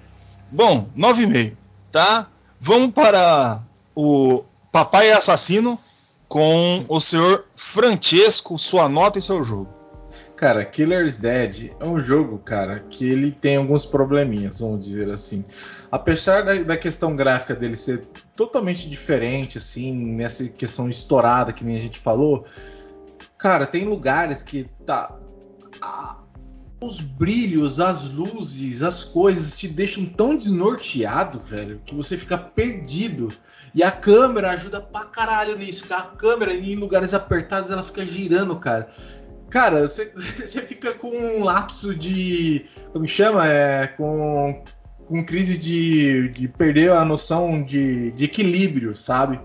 [0.51, 1.57] Bom, 9,5,
[1.91, 2.27] tá?
[2.61, 3.63] Vamos para
[3.95, 5.79] o Papai Assassino
[6.27, 9.82] com o senhor Francesco, sua nota e seu jogo.
[10.37, 15.45] Cara, Killer's Dead é um jogo, cara, que ele tem alguns probleminhas, vamos dizer assim.
[15.91, 18.03] Apesar da, da questão gráfica dele ser
[18.35, 22.45] totalmente diferente, assim, nessa questão estourada que nem a gente falou,
[23.39, 25.15] cara, tem lugares que tá.
[25.81, 26.19] a-
[26.83, 33.33] os brilhos, as luzes, as coisas te deixam tão desnorteado, velho, que você fica perdido.
[33.73, 35.85] E a câmera ajuda pra caralho nisso.
[35.87, 38.91] que A câmera em lugares apertados ela fica girando, cara.
[39.53, 40.07] Cara, você,
[40.67, 42.65] fica com um lapso de.
[42.91, 43.47] Como chama?
[43.47, 43.87] É.
[43.87, 44.65] Com,
[45.07, 49.39] com crise de, de perder a noção de, de equilíbrio, sabe?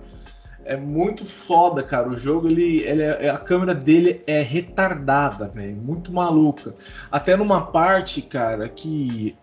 [0.63, 2.07] É muito foda, cara.
[2.07, 5.75] O jogo, ele, ele é- a câmera dele é retardada, velho.
[5.75, 6.73] Muito maluca.
[7.11, 9.35] Até numa parte, cara, que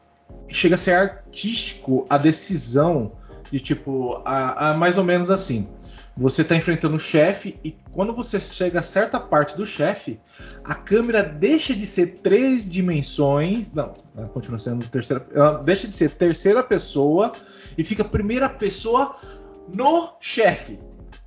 [0.48, 3.12] chega a ser artístico a decisão
[3.50, 5.68] de tipo, a, a mais ou menos assim.
[6.16, 10.20] Você tá enfrentando o chefe e quando você chega a certa parte do chefe,
[10.62, 13.72] a câmera deixa de ser três dimensões.
[13.72, 13.92] Não,
[14.32, 15.26] continua sendo terceira.
[15.34, 17.32] Ela deixa de ser terceira pessoa
[17.76, 19.16] e fica primeira pessoa
[19.74, 20.78] no chefe.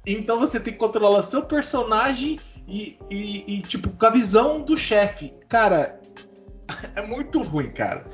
[0.05, 4.77] Então você tem que controlar seu personagem e, e- e, tipo, com a visão do
[4.77, 5.33] chefe.
[5.49, 5.99] Cara,
[6.95, 8.05] é muito ruim, cara.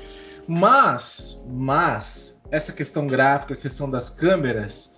[0.48, 4.93] Mas, mas, essa questão gráfica, a questão das câmeras,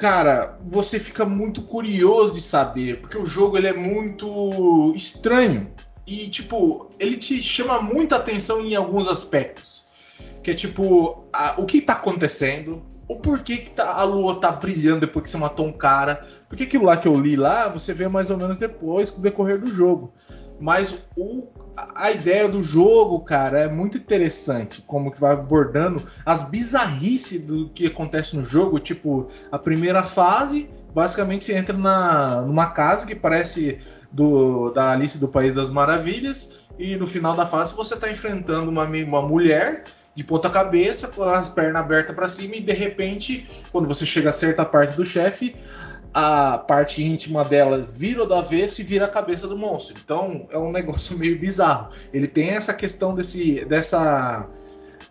[0.00, 5.70] cara, você fica muito curioso de saber, porque o jogo ele é muito estranho
[6.06, 9.84] e tipo, ele te chama muita atenção em alguns aspectos.
[10.42, 14.50] Que é tipo, a- o que tá acontecendo, o porquê que tá- a lua tá
[14.50, 16.26] brilhando depois que você matou um cara.
[16.48, 19.22] Porque aquilo lá que eu li lá, você vê mais ou menos depois, com o
[19.22, 20.14] decorrer do jogo.
[20.60, 21.48] Mas o,
[21.94, 24.82] a ideia do jogo, cara, é muito interessante.
[24.82, 28.78] Como que vai abordando as bizarrices do que acontece no jogo.
[28.78, 33.78] Tipo, a primeira fase, basicamente você entra na, numa casa que parece
[34.12, 36.54] do, da Alice do País das Maravilhas.
[36.78, 39.84] E no final da fase você tá enfrentando uma, uma mulher
[40.14, 44.30] de ponta cabeça, com as pernas abertas para cima, e de repente, quando você chega
[44.30, 45.56] a certa parte do chefe,
[46.12, 49.96] a parte íntima dela vira do avesso e vira a cabeça do monstro.
[50.02, 51.90] Então é um negócio meio bizarro.
[52.12, 54.48] Ele tem essa questão desse, dessa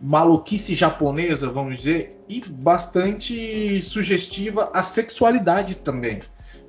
[0.02, 6.22] maluquice japonesa, vamos dizer, e bastante sugestiva a sexualidade também.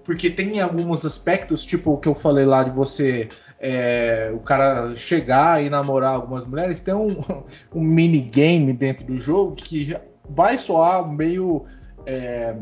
[0.05, 3.29] Porque tem alguns aspectos, tipo o que eu falei lá de você.
[3.61, 7.23] é, o cara chegar e namorar algumas mulheres, tem um,
[7.75, 9.95] um minigame dentro do jogo que
[10.29, 11.67] vai soar meio
[12.07, 12.57] é,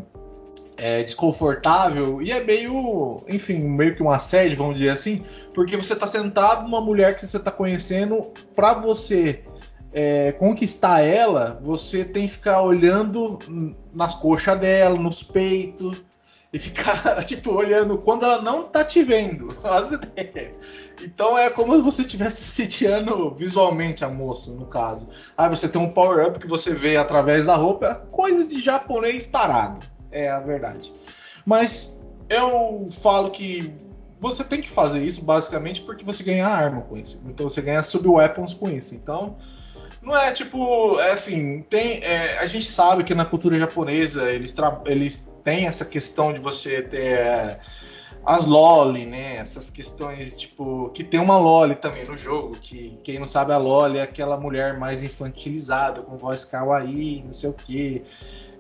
[0.79, 5.95] é, desconfortável e é meio, enfim, meio que um assédio, vamos dizer assim, porque você
[5.95, 9.45] tá sentado numa mulher que você tá conhecendo, pra você
[9.93, 13.39] é, conquistar ela, você tem que ficar olhando
[13.93, 16.01] nas coxas dela, nos peitos,
[16.53, 19.57] e ficar, tipo, olhando quando ela não tá te vendo.
[21.03, 25.09] Então é como se você estivesse sitiando visualmente a moça, no caso.
[25.37, 29.27] Aí você tem um power-up que você vê através da roupa, é coisa de japonês
[29.27, 29.98] tarado.
[30.11, 30.93] É a verdade.
[31.45, 33.73] Mas eu falo que
[34.21, 37.23] você tem que fazer isso basicamente porque você ganha arma com isso.
[37.27, 38.95] Então você ganha sub-weapons com isso.
[38.95, 39.37] Então
[40.03, 44.55] não é tipo, é assim, tem, é, a gente sabe que na cultura japonesa eles,
[44.87, 47.61] eles têm essa questão de você ter é,
[48.25, 49.37] as loli, né?
[49.37, 53.59] Essas questões, tipo, que tem uma loli também no jogo, que quem não sabe a
[53.59, 58.05] loli é aquela mulher mais infantilizada, com voz kawaii, não sei o que,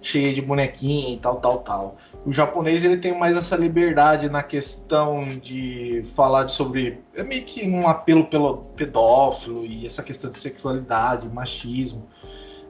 [0.00, 1.96] cheia de bonequinha e tal, tal, tal.
[2.24, 7.44] O japonês ele tem mais essa liberdade na questão de falar de sobre é meio
[7.44, 12.06] que um apelo pelo pedófilo e essa questão de sexualidade, machismo.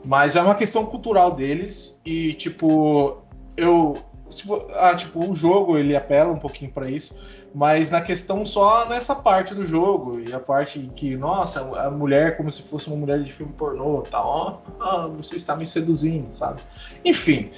[0.05, 3.23] Mas é uma questão cultural deles e tipo
[3.57, 3.99] eu
[4.45, 7.17] vo- ah, tipo o jogo ele apela um pouquinho para isso,
[7.53, 11.91] mas na questão só nessa parte do jogo e a parte em que nossa a
[11.91, 14.23] mulher como se fosse uma mulher de filme pornô, tá?
[14.23, 16.63] Ó, ah, você está me seduzindo, sabe?
[17.05, 17.51] Enfim,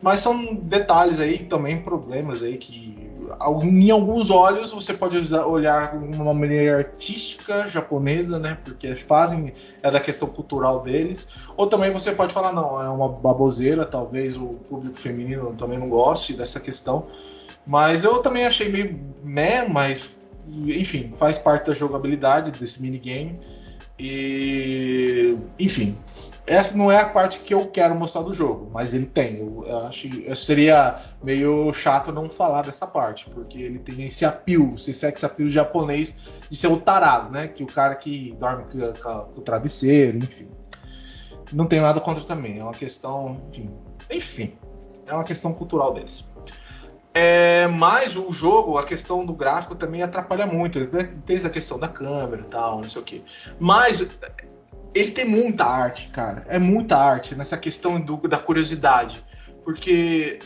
[0.00, 3.05] Mas são detalhes aí, também problemas aí que
[3.62, 8.58] em alguns olhos você pode olhar de uma maneira artística japonesa, né?
[8.64, 9.52] Porque fazem
[9.82, 11.28] é da questão cultural deles.
[11.56, 15.88] Ou também você pode falar não, é uma baboseira, talvez o público feminino também não
[15.88, 17.06] goste dessa questão.
[17.66, 20.16] Mas eu também achei meio meh, mas
[20.66, 23.38] enfim, faz parte da jogabilidade desse minigame.
[23.98, 25.98] E enfim,
[26.46, 29.38] essa não é a parte que eu quero mostrar do jogo, mas ele tem.
[29.38, 34.74] Eu, acho eu seria meio chato não falar dessa parte, porque ele tem esse apio,
[34.74, 36.16] esse sex appeal japonês
[36.50, 37.48] de ser o tarado, né?
[37.48, 40.48] Que o cara que dorme com, com o travesseiro, enfim.
[41.52, 43.70] Não tem nada contra também, é uma questão, enfim,
[44.10, 44.58] enfim
[45.06, 46.24] é uma questão cultural deles.
[47.18, 51.14] É, mas o jogo, a questão do gráfico também atrapalha muito, né?
[51.24, 53.24] desde a questão da câmera e tal, não sei o que.
[53.58, 54.06] Mas
[54.94, 56.44] ele tem muita arte, cara.
[56.46, 59.24] É muita arte nessa questão do, da curiosidade.
[59.64, 60.40] Porque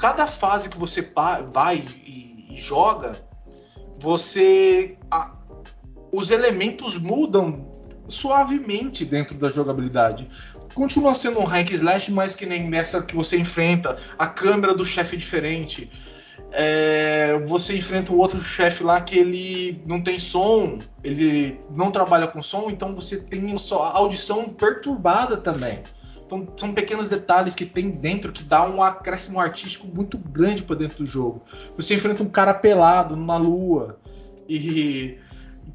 [0.00, 1.00] cada fase que você
[1.52, 3.24] vai e, e joga,
[4.00, 4.98] você.
[5.08, 5.36] A,
[6.10, 7.70] os elementos mudam
[8.08, 10.28] suavemente dentro da jogabilidade.
[10.74, 14.84] Continua sendo um hack slash, mas que nem nessa que você enfrenta, a câmera do
[14.84, 15.90] chefe diferente
[16.52, 22.26] é, você enfrenta um outro chefe lá que ele não tem som, ele não trabalha
[22.26, 25.80] com som, então você tem a audição perturbada também.
[26.26, 30.76] Então são pequenos detalhes que tem dentro que dá um acréscimo artístico muito grande para
[30.76, 31.42] dentro do jogo.
[31.76, 33.98] Você enfrenta um cara pelado numa lua
[34.48, 35.18] e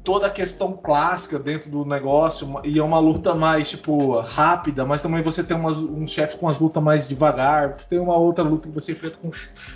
[0.02, 5.02] toda a questão clássica dentro do negócio e é uma luta mais tipo rápida, mas
[5.02, 8.68] também você tem umas, um chefe com as lutas mais devagar, tem uma outra luta
[8.68, 9.30] que você enfrenta com,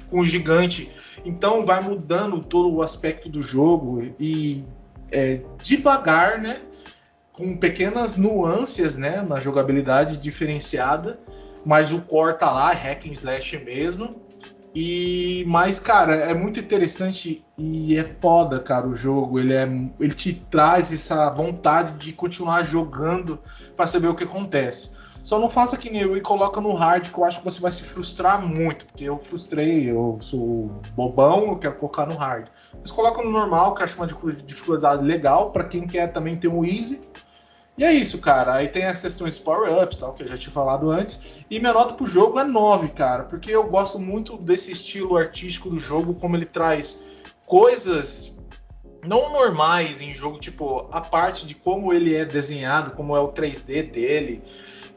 [0.08, 0.90] com um gigante,
[1.24, 4.64] então vai mudando todo o aspecto do jogo e
[5.10, 6.60] é, devagar, né,
[7.32, 11.18] com pequenas nuances, né, na jogabilidade diferenciada,
[11.64, 14.29] mas o core tá lá, hack and slash mesmo
[14.74, 19.38] e mas cara, é muito interessante e é foda, cara, o jogo.
[19.38, 19.68] Ele é
[19.98, 23.38] ele te traz essa vontade de continuar jogando
[23.76, 24.90] para saber o que acontece.
[25.22, 27.60] Só não faça que nem eu e coloca no hard, que eu acho que você
[27.60, 32.46] vai se frustrar muito, porque eu frustrei, eu sou bobão, eu quero colocar no hard.
[32.80, 36.48] Mas coloca no normal, que eu acho uma dificuldade legal para quem quer também ter
[36.48, 37.02] um easy
[37.78, 38.54] e é isso, cara.
[38.54, 41.20] Aí tem as questões power-ups, tal, que eu já tinha falado antes.
[41.50, 45.70] E minha nota pro jogo é 9, cara, porque eu gosto muito desse estilo artístico
[45.70, 47.02] do jogo, como ele traz
[47.46, 48.38] coisas
[49.06, 53.28] não normais em jogo, tipo, a parte de como ele é desenhado, como é o
[53.28, 54.42] 3D dele.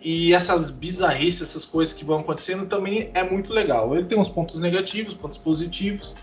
[0.02, 3.96] E essas bizarrices, essas coisas que vão acontecendo também é muito legal.
[3.96, 6.14] Ele tem uns pontos negativos, pontos positivos,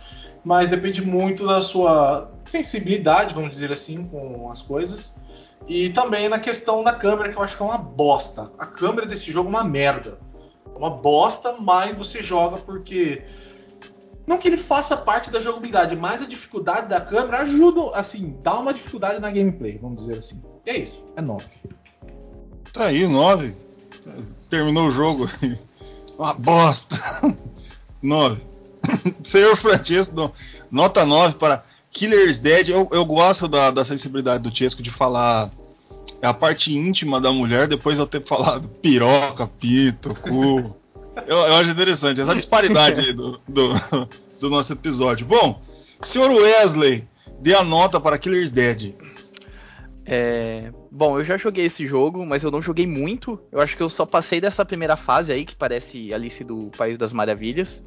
[0.44, 5.14] mas depende muito da sua sensibilidade, vamos dizer assim, com as coisas.
[5.66, 8.50] E também na questão da câmera, que eu acho que é uma bosta.
[8.58, 10.18] A câmera desse jogo é uma merda.
[10.66, 13.22] É uma bosta, mas você joga porque.
[14.26, 18.58] Não que ele faça parte da jogabilidade, mas a dificuldade da câmera ajuda, assim, dá
[18.58, 20.42] uma dificuldade na gameplay, vamos dizer assim.
[20.64, 21.44] E é isso, é 9.
[22.72, 23.56] Tá aí, 9.
[24.48, 25.28] Terminou o jogo.
[26.16, 26.96] Uma bosta.
[28.02, 28.40] 9.
[29.22, 30.32] Senhor Francesco,
[30.70, 35.50] nota 9 para Killer's Dead, eu, eu gosto da, da sensibilidade do Chesco de falar
[36.22, 40.76] a parte íntima da mulher depois eu ter falado piroca, pito, cu.
[41.26, 44.08] eu, eu acho interessante essa disparidade do, do,
[44.40, 45.26] do, nosso episódio.
[45.26, 45.60] Bom,
[46.00, 47.08] senhor Wesley,
[47.40, 48.94] dê a nota para Killer's Dead.
[50.12, 53.40] É, bom, eu já joguei esse jogo, mas eu não joguei muito.
[53.52, 56.98] Eu acho que eu só passei dessa primeira fase aí, que parece Alice do País
[56.98, 57.82] das Maravilhas.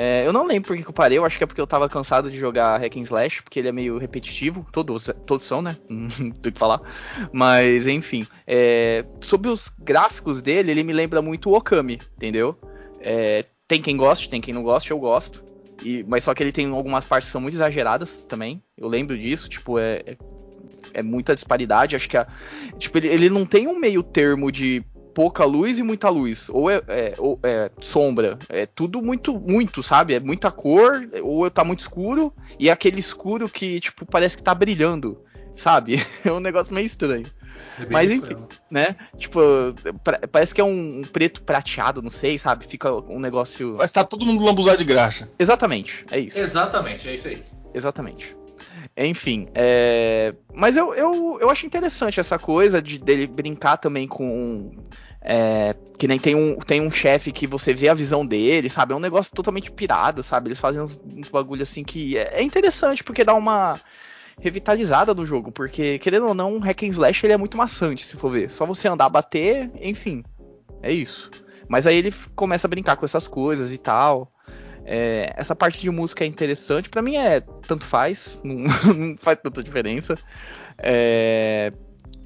[0.00, 1.88] É, eu não lembro por que eu parei, eu acho que é porque eu tava
[1.88, 5.76] cansado de jogar Hack and Slash, porque ele é meio repetitivo, todos, todos são, né?
[6.40, 6.80] Tem que falar.
[7.32, 8.24] Mas, enfim.
[8.46, 12.56] É, sobre os gráficos dele, ele me lembra muito o Okami, entendeu?
[13.00, 15.42] É, tem quem goste, tem quem não goste, eu gosto.
[15.82, 18.62] E, mas só que ele tem algumas partes que são muito exageradas também.
[18.76, 20.16] Eu lembro disso, tipo, é, é,
[20.94, 21.96] é muita disparidade.
[21.96, 22.24] Acho que a,
[22.78, 24.80] tipo, ele, ele não tem um meio termo de
[25.14, 26.48] pouca luz e muita luz.
[26.48, 28.38] Ou é, é, ou é, sombra.
[28.48, 30.14] É tudo muito, muito, sabe?
[30.14, 34.42] É muita cor, ou tá muito escuro, e é aquele escuro que, tipo, parece que
[34.42, 35.18] tá brilhando,
[35.54, 36.04] sabe?
[36.24, 37.26] É um negócio meio estranho.
[37.80, 38.36] É Mas enfim,
[38.70, 38.96] né?
[39.16, 39.40] Tipo,
[40.30, 42.66] parece que é um, um, preto prateado, não sei, sabe?
[42.66, 43.76] Fica um negócio.
[43.78, 45.28] Mas tá todo mundo lambuzado de graxa.
[45.38, 46.38] Exatamente, é isso.
[46.38, 47.42] Exatamente, é isso aí.
[47.72, 48.36] Exatamente.
[48.96, 50.34] Enfim, é...
[50.52, 54.72] mas eu, eu, eu acho interessante essa coisa de dele brincar também com
[55.20, 58.92] é, que nem tem um, tem um chefe que você vê a visão dele, sabe?
[58.92, 60.48] É um negócio totalmente pirado, sabe?
[60.48, 63.80] Eles fazem uns, uns bagulho assim que é, é, interessante porque dá uma
[64.40, 65.50] revitalizada no jogo.
[65.50, 68.48] Porque, querendo ou não, um hack and slash ele é muito maçante, se for ver.
[68.48, 70.22] Só você andar, bater, enfim.
[70.82, 71.30] É isso.
[71.68, 74.28] Mas aí ele começa a brincar com essas coisas e tal.
[74.90, 76.88] É, essa parte de música é interessante.
[76.88, 78.56] Para mim é tanto faz, não,
[78.94, 80.16] não faz tanta diferença.
[80.78, 81.70] É,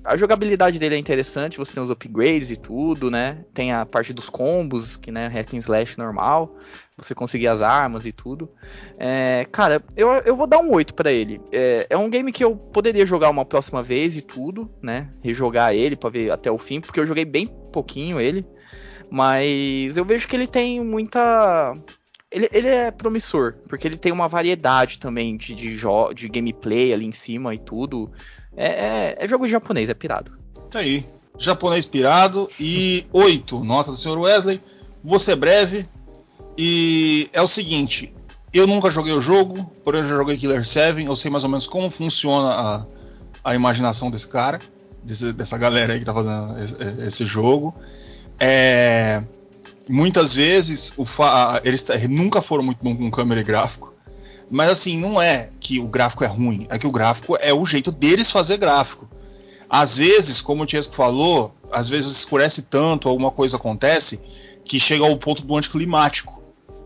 [0.04, 3.44] a jogabilidade dele é interessante, você tem os upgrades e tudo, né?
[3.52, 6.56] Tem a parte dos combos, que né, hack and slash normal,
[6.96, 8.48] você conseguir as armas e tudo.
[8.96, 11.40] É, cara, eu, eu vou dar um 8 para ele.
[11.50, 15.08] É, é, um game que eu poderia jogar uma próxima vez e tudo, né?
[15.20, 18.46] Rejogar ele para ver até o fim, porque eu joguei bem pouquinho ele.
[19.10, 21.74] Mas eu vejo que ele tem muita.
[22.32, 25.76] Ele, ele é promissor, porque ele tem uma variedade também de, de,
[26.14, 28.10] de gameplay ali em cima e tudo.
[28.56, 30.32] É, é, é jogo japonês, é pirado.
[30.70, 31.06] Tá aí.
[31.38, 34.18] Japonês pirado e 8, nota do Sr.
[34.18, 34.60] Wesley.
[35.04, 35.84] Vou ser breve.
[36.56, 38.12] E é o seguinte:
[38.52, 41.04] eu nunca joguei o jogo, porém eu já joguei Killer 7.
[41.04, 42.86] Eu sei mais ou menos como funciona a,
[43.44, 44.60] a imaginação desse cara,
[45.02, 46.76] desse, dessa galera aí que tá fazendo esse,
[47.06, 47.74] esse jogo.
[48.38, 49.22] É,
[49.92, 50.94] muitas vezes
[51.62, 53.92] eles nunca foram muito bons com câmera e gráfico.
[54.50, 57.64] Mas assim, não é que o gráfico é ruim, é que o gráfico é o
[57.66, 59.06] jeito deles fazer gráfico.
[59.68, 64.18] Às vezes, como o Tiesco falou, às vezes escurece tanto, alguma coisa acontece,
[64.64, 66.42] que chega ao ponto do anticlimático.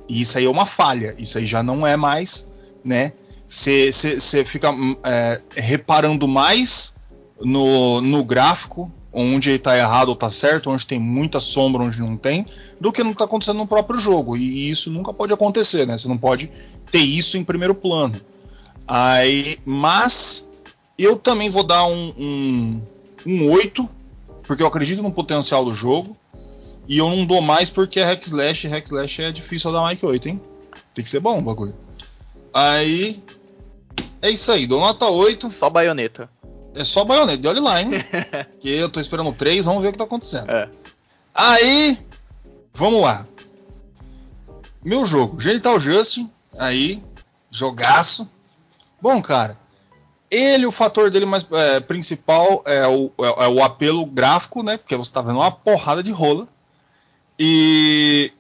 [0.09, 2.49] E isso aí é uma falha, isso aí já não é mais,
[2.85, 3.13] né?
[3.49, 4.73] Você fica
[5.05, 6.97] é, reparando mais
[7.41, 11.99] no, no gráfico, onde ele está errado ou está certo, onde tem muita sombra, onde
[12.01, 12.45] não tem,
[12.79, 14.37] do que não está acontecendo no próprio jogo.
[14.37, 15.97] E isso nunca pode acontecer, né?
[15.97, 16.53] Você não pode
[16.91, 18.21] ter isso em primeiro plano.
[18.87, 20.47] Aí, mas
[20.99, 22.83] eu também vou dar um, um,
[23.27, 23.89] um 8,
[24.47, 26.15] porque eu acredito no potencial do jogo.
[26.87, 28.69] E eu não dou mais porque é Hack Slash.
[28.69, 30.41] Hack Slash é difícil dar mais que 8, hein?
[30.95, 31.75] Tem que ser bom o bagulho.
[32.53, 33.23] Aí.
[34.21, 35.51] É isso aí, dou nota 8.
[35.51, 36.29] Só baioneta.
[36.77, 37.91] É só baioneta, olha lá, hein?
[38.61, 40.51] que eu tô esperando 3, vamos ver o que tá acontecendo.
[40.51, 40.69] É.
[41.35, 41.99] Aí.
[42.75, 43.27] Vamos lá.
[44.85, 47.03] Meu jogo, Genital Justin, Aí,
[47.51, 48.31] jogaço.
[49.01, 49.59] Bom, cara,
[50.31, 54.77] ele, o fator dele mais é, principal é o, é, é, o apelo gráfico, né?
[54.77, 56.49] Porque você tá vendo uma porrada de rola.
[57.39, 58.33] E,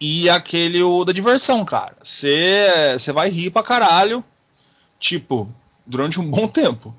[0.00, 1.96] e aquele o da diversão, cara.
[2.02, 4.24] Você vai rir pra caralho.
[4.98, 5.48] Tipo,
[5.86, 6.94] durante um bom tempo.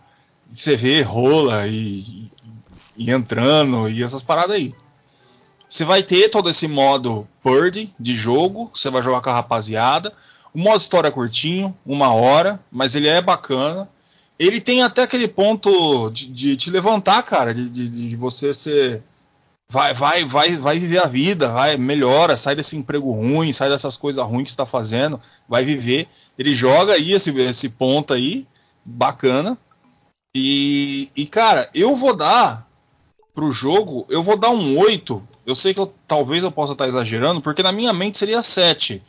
[0.51, 2.29] Você vê rola e,
[2.97, 4.75] e entrando e essas paradas aí.
[5.67, 8.69] Você vai ter todo esse modo Purdy de jogo.
[8.75, 10.13] Você vai jogar com a rapaziada.
[10.53, 13.89] O modo história é curtinho, uma hora, mas ele é bacana.
[14.37, 19.03] Ele tem até aquele ponto de, de te levantar, cara, de, de, de, você ser.
[19.69, 23.95] Vai, vai, vai, vai viver a vida, vai, melhora, sai desse emprego ruim, sai dessas
[23.95, 26.09] coisas ruins que está fazendo, vai viver.
[26.37, 28.45] Ele joga aí esse, esse ponto aí,
[28.83, 29.57] bacana.
[30.33, 32.67] E, e, cara, eu vou dar
[33.33, 35.21] pro jogo, eu vou dar um 8.
[35.45, 39.01] Eu sei que eu, talvez eu possa estar exagerando, porque na minha mente seria 7.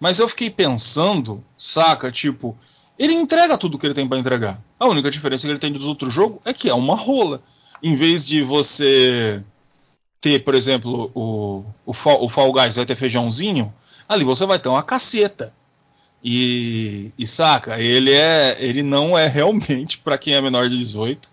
[0.00, 2.10] Mas eu fiquei pensando, saca?
[2.10, 2.56] Tipo,
[2.98, 4.60] ele entrega tudo que ele tem para entregar.
[4.78, 7.42] A única diferença que ele tem dos outros jogos é que é uma rola.
[7.82, 9.42] Em vez de você
[10.20, 13.72] ter, por exemplo, o, o, o Fall Guys vai ter feijãozinho,
[14.08, 15.52] ali você vai ter uma caceta.
[16.22, 21.30] E, e saca, ele é, ele não é realmente para quem é menor de 18.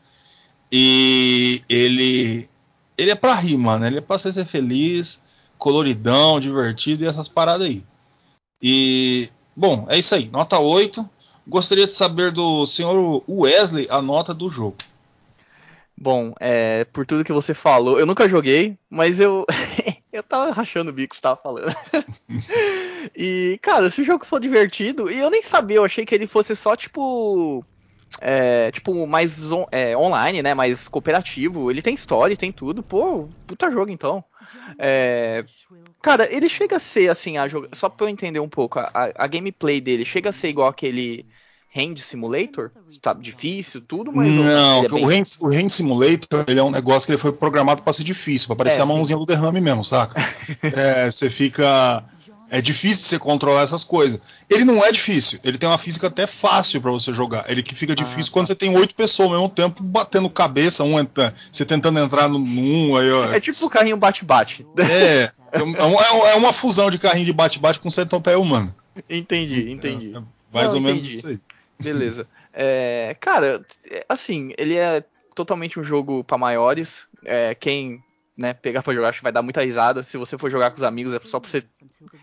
[0.72, 2.50] E ele
[2.98, 3.86] ele é para rir, mano.
[3.86, 5.22] Ele é para ser feliz,
[5.58, 7.84] coloridão, divertido e essas paradas aí.
[8.62, 10.30] E, bom, é isso aí.
[10.30, 11.08] Nota 8.
[11.48, 14.78] Gostaria de saber do senhor Wesley a nota do jogo.
[15.98, 19.46] Bom, é, por tudo que você falou, eu nunca joguei, mas eu
[20.14, 21.76] eu tava rachando o bico que você tava falando.
[23.18, 26.28] e, cara, se o jogo for divertido, e eu nem sabia, eu achei que ele
[26.28, 27.66] fosse só tipo.
[28.22, 30.54] É, tipo, mais on, é, online, né?
[30.54, 31.72] Mais cooperativo.
[31.72, 32.84] Ele tem história, tem tudo.
[32.84, 34.24] Pô, puta jogo então.
[34.78, 35.44] É,
[36.00, 37.70] cara, ele chega a ser assim, a joga...
[37.74, 41.26] só pra eu entender um pouco, a, a, gameplay dele chega a ser igual aquele
[41.76, 42.72] Hand Simulator?
[43.02, 44.32] Tá difícil, tudo, mas.
[44.32, 45.04] Não, é bem...
[45.04, 48.04] o, hand, o Hand Simulator ele é um negócio que ele foi programado para ser
[48.04, 49.26] difícil, pra parecer é, a mãozinha sim.
[49.26, 50.22] do derrame mesmo, saca?
[50.62, 52.04] é, você fica.
[52.52, 54.22] É difícil você controlar essas coisas.
[54.48, 57.50] Ele não é difícil, ele tem uma física até fácil para você jogar.
[57.50, 60.84] Ele que fica difícil ah, quando você tem oito pessoas ao mesmo tempo batendo cabeça,
[60.84, 62.96] um entra, você tentando entrar no, um.
[62.96, 64.68] Aí, ó, é tipo o carrinho bate-bate.
[64.78, 68.76] É, é, é, é, uma fusão de carrinho de bate-bate com centopeia humano.
[69.10, 70.14] Entendi, entendi.
[70.14, 70.22] É, é
[70.54, 71.02] mais não, ou entendi.
[71.02, 71.40] menos isso aí.
[71.80, 72.28] Beleza.
[72.54, 73.66] É, cara,
[74.08, 75.04] assim, ele é
[75.36, 77.08] totalmente um jogo para maiores.
[77.26, 78.04] É, quem
[78.38, 80.04] né, pegar pra jogar, acho que vai dar muita risada.
[80.04, 81.64] Se você for jogar com os amigos, é só pra você.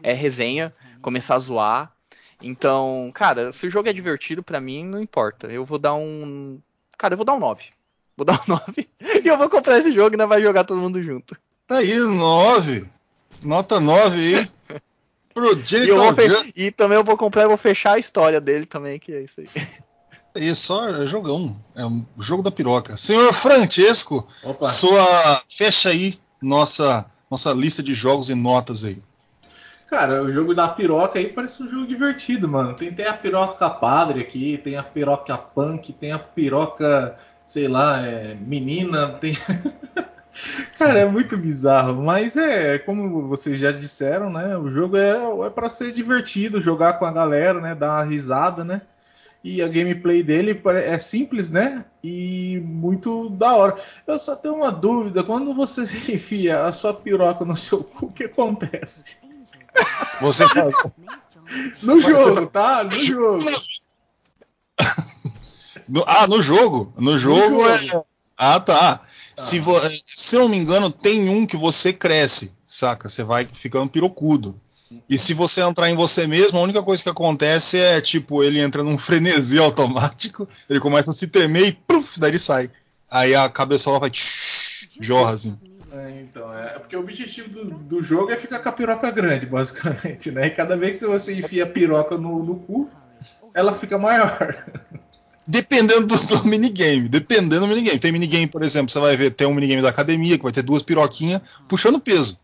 [0.03, 1.92] É resenha, começar a zoar.
[2.42, 5.46] Então, cara, se o jogo é divertido, para mim, não importa.
[5.48, 6.59] Eu vou dar um.
[6.96, 7.64] Cara, eu vou dar um 9.
[8.16, 8.88] Vou dar um 9.
[9.22, 11.36] e eu vou comprar esse jogo e nós vai jogar todo mundo junto.
[11.66, 12.88] Tá aí, 9.
[13.42, 14.51] Nota 9 aí.
[15.41, 16.53] Pro E, Just.
[16.57, 19.41] e também eu vou comprar e vou fechar a história dele também, que é isso
[19.41, 19.49] aí.
[20.34, 21.57] E só é jogão.
[21.74, 22.97] É um jogo da piroca.
[22.97, 24.64] Senhor Francesco, Opa.
[24.66, 25.43] sua.
[25.59, 29.03] Fecha aí nossa, nossa lista de jogos e notas aí.
[29.88, 32.74] Cara, o jogo da piroca aí parece um jogo divertido, mano.
[32.74, 38.07] Tem, tem a piroca padre aqui, tem a piroca punk, tem a piroca, sei lá,
[38.07, 39.36] é, menina, tem.
[40.78, 44.56] Cara, é muito bizarro, mas é, como vocês já disseram, né?
[44.56, 47.74] O jogo é, é para ser divertido, jogar com a galera, né?
[47.74, 48.82] Dar uma risada, né?
[49.42, 51.84] E a gameplay dele é simples, né?
[52.04, 53.76] E muito da hora.
[54.06, 58.12] Eu só tenho uma dúvida: quando você enfia a sua piroca no seu cu, o
[58.12, 59.18] que acontece?
[60.20, 60.74] Você faz.
[61.82, 62.84] No Mas jogo, você tá?
[62.84, 63.44] No jogo.
[65.88, 66.92] No- ah, no jogo.
[66.96, 68.04] No jogo, é.
[68.43, 69.03] Ah, tá.
[69.36, 73.07] Se, vo- se eu não me engano, tem um que você cresce, saca?
[73.07, 74.59] Você vai ficando pirocudo.
[75.09, 78.59] E se você entrar em você mesmo, a única coisa que acontece é, tipo, ele
[78.61, 82.70] entra num frenesi automático, ele começa a se tremer e pluf, daí ele sai.
[83.11, 85.59] Aí a cabeçola vai tsh, jorra assim.
[85.93, 89.45] É, então, é porque o objetivo do, do jogo é ficar com a piroca grande,
[89.47, 90.47] basicamente, né?
[90.47, 92.88] E cada vez que você enfia a piroca no, no cu,
[93.53, 94.64] ela fica maior.
[95.51, 97.98] Dependendo do, do minigame, dependendo do minigame.
[97.98, 100.62] Tem minigame, por exemplo, você vai ver, tem um minigame da academia que vai ter
[100.62, 102.38] duas piroquinhas puxando peso.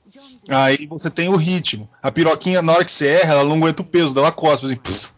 [0.48, 1.88] Aí você tem o ritmo.
[2.02, 4.76] A piroquinha, na hora que você erra, ela não aguenta o peso dela, cospe, assim,
[4.76, 5.10] puf,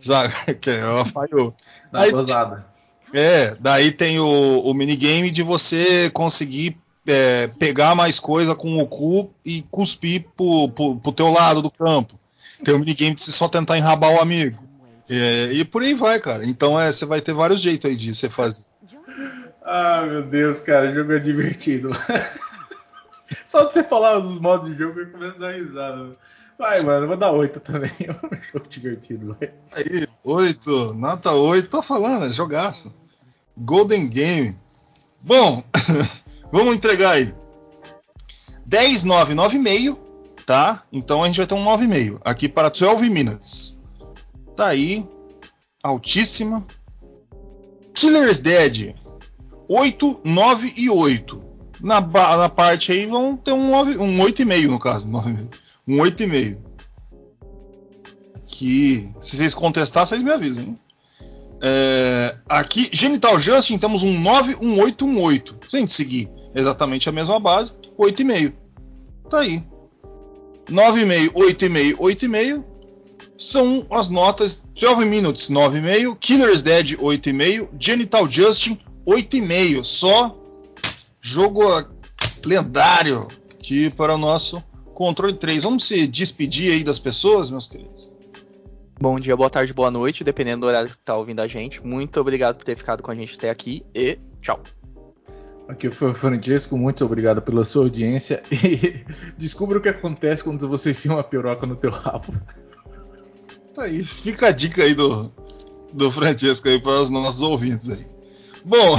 [0.00, 0.34] sabe?
[0.66, 1.54] Ela falhou.
[1.92, 2.66] Na Aí- dosada.
[3.14, 6.76] É, daí tem o, o minigame de você conseguir
[7.06, 11.70] é, pegar mais coisa com o cu e cuspir pro, pro, pro teu lado do
[11.70, 12.18] campo.
[12.64, 14.65] Tem o minigame de você só tentar enrabar o amigo.
[15.08, 16.44] É, e por aí vai, cara.
[16.44, 18.64] Então é, você vai ter vários jeitos aí de você fazer.
[19.62, 21.90] Ah, meu Deus, cara, o jogo é divertido.
[23.44, 26.16] Só de você falar dos modos de jogo eu começo a dar risada.
[26.58, 27.90] Vai, mano, eu vou dar 8 também.
[28.00, 29.36] É um jogo divertido.
[29.72, 32.94] Aí, 8, nota 8, tô falando, é jogaço.
[33.56, 34.56] Golden Game.
[35.20, 35.64] Bom,
[36.52, 37.34] vamos entregar aí.
[38.64, 39.98] 10, 9, 9,5,
[40.46, 40.82] tá?
[40.92, 43.75] Então a gente vai ter um 9,5 aqui para 12 Minutes.
[44.56, 45.06] Tá aí,
[45.82, 46.66] altíssima.
[47.94, 48.94] Killer's Dead,
[49.68, 51.44] 8, 9 e 8.
[51.80, 55.08] Na, na parte aí vão ter um, 9, um 8,5 no caso.
[55.10, 55.48] 9,5.
[55.86, 56.58] Um 8,5.
[58.36, 60.68] Aqui, se vocês contestar, vocês me avisem.
[60.68, 60.78] hein?
[61.62, 65.58] É, aqui, Genital Justin, temos um 9, um 8, um 8.
[65.68, 68.52] Se a gente seguir exatamente a mesma base, 8,5.
[69.28, 69.62] Tá aí.
[70.68, 72.75] 9,5, 8,5, 8,5
[73.38, 79.84] são as notas 12 Minutes 9,5, Killer's Dead 8,5, Genital Justin 8,5.
[79.84, 80.36] Só
[81.20, 81.62] jogo
[82.44, 84.62] lendário aqui para o nosso
[84.94, 85.62] controle 3.
[85.64, 88.14] Vamos se despedir aí das pessoas, meus queridos.
[88.98, 91.84] Bom dia, boa tarde, boa noite, dependendo do horário que tá ouvindo a gente.
[91.84, 94.62] Muito obrigado por ter ficado com a gente até aqui e tchau.
[95.68, 98.42] Aqui foi o Francesco, muito obrigado pela sua audiência.
[98.50, 99.04] E
[99.36, 102.32] descubra o que acontece quando você enfia uma piroca no teu rabo.
[103.76, 105.30] Tá aí, fica a dica aí do,
[105.92, 108.06] do Francesco aí para os nossos ouvintes aí.
[108.64, 108.96] Bom,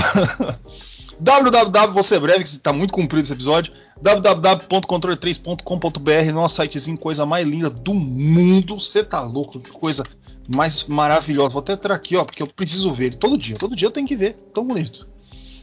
[1.19, 3.73] www, ser breve, que está muito comprido esse episódio.
[3.99, 8.80] www.controle3.com.br, nosso sitezinho, coisa mais linda do mundo.
[8.80, 10.03] Você tá louco, que coisa
[10.47, 11.53] mais maravilhosa.
[11.53, 13.57] Vou até entrar aqui, ó, porque eu preciso ver ele todo dia.
[13.57, 15.07] Todo dia eu tenho que ver, tão bonito.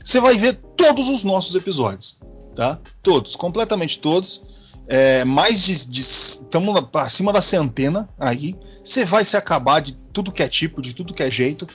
[0.04, 2.18] Você vai ver todos os nossos episódios,
[2.56, 2.80] tá?
[3.00, 4.42] Todos, completamente todos.
[4.88, 6.00] É, mais de.
[6.00, 8.56] Estamos para cima da centena aí.
[8.85, 11.66] Você vai se acabar de tudo que é tipo, de tudo que é jeito.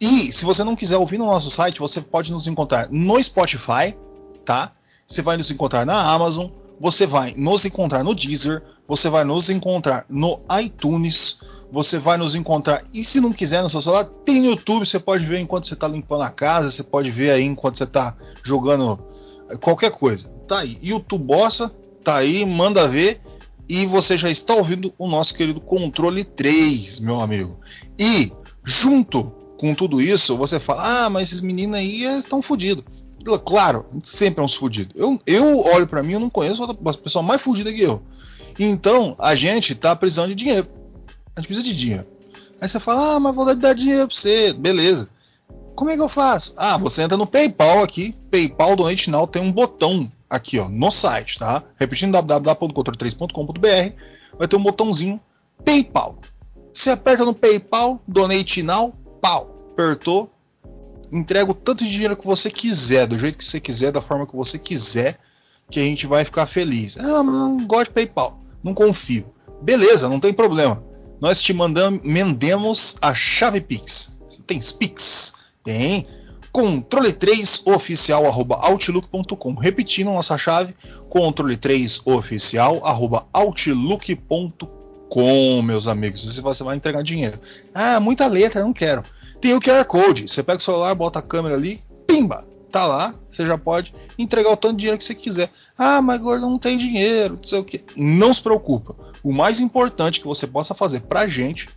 [0.00, 3.96] E se você não quiser ouvir no nosso site, você pode nos encontrar no Spotify,
[4.44, 4.72] tá?
[5.06, 6.50] Você vai nos encontrar na Amazon,
[6.80, 11.38] você vai nos encontrar no Deezer, você vai nos encontrar no iTunes,
[11.70, 12.82] você vai nos encontrar.
[12.92, 15.74] E se não quiser no seu celular, tem no YouTube, você pode ver enquanto você
[15.74, 18.98] está limpando a casa, você pode ver aí enquanto você está jogando
[19.60, 20.28] qualquer coisa.
[20.46, 20.78] Tá aí.
[20.82, 21.70] YouTube Bossa,
[22.02, 23.20] tá aí, manda ver.
[23.68, 27.58] E você já está ouvindo o nosso querido Controle 3, meu amigo.
[27.98, 28.32] E
[28.64, 29.24] junto
[29.58, 32.84] com tudo isso, você fala: Ah, mas esses meninos aí estão fodidos.
[33.44, 34.94] Claro, sempre é uns fodidos.
[34.96, 38.00] Eu, eu olho para mim, eu não conheço outra pessoa mais fodida que eu.
[38.58, 40.66] Então, a gente tá precisando de dinheiro.
[41.36, 42.06] A gente precisa de dinheiro.
[42.60, 44.52] Aí você fala: Ah, mas vou dar dinheiro pra você.
[44.54, 45.10] Beleza.
[45.74, 46.54] Como é que eu faço?
[46.56, 50.90] Ah, você entra no PayPal aqui, PayPal Donate Now, tem um botão aqui, ó, no
[50.90, 51.62] site, tá?
[51.76, 53.94] Repetindo www.controle3.com.br,
[54.38, 55.20] vai ter um botãozinho
[55.64, 56.18] PayPal.
[56.72, 60.30] Você aperta no PayPal, Donate Now, pau, apertou,
[61.12, 64.26] entrega o tanto de dinheiro que você quiser, do jeito que você quiser, da forma
[64.26, 65.18] que você quiser,
[65.70, 66.96] que a gente vai ficar feliz.
[66.98, 69.32] Ah, não gosto de PayPal, não confio.
[69.62, 70.84] Beleza, não tem problema.
[71.20, 74.16] Nós te mandamos, mandemos a chave Pix.
[74.30, 75.34] Você tem Pix?
[75.64, 76.06] Tem.
[76.58, 79.54] Controle 3 oficial outlook.com.
[79.54, 80.74] Repetindo nossa chave,
[81.08, 82.80] controle 3 oficial
[83.32, 84.02] outlook.com,
[85.62, 86.34] meus amigos.
[86.34, 87.38] Se você vai entregar dinheiro.
[87.72, 89.04] Ah, muita letra, não quero.
[89.40, 90.26] Tem o QR Code.
[90.26, 93.14] Você pega o celular, bota a câmera ali, pimba, tá lá.
[93.30, 95.52] Você já pode entregar o tanto de dinheiro que você quiser.
[95.78, 97.84] Ah, mas agora não tem dinheiro, não sei o que.
[97.94, 98.96] Não se preocupa.
[99.22, 101.68] O mais importante que você possa fazer pra gente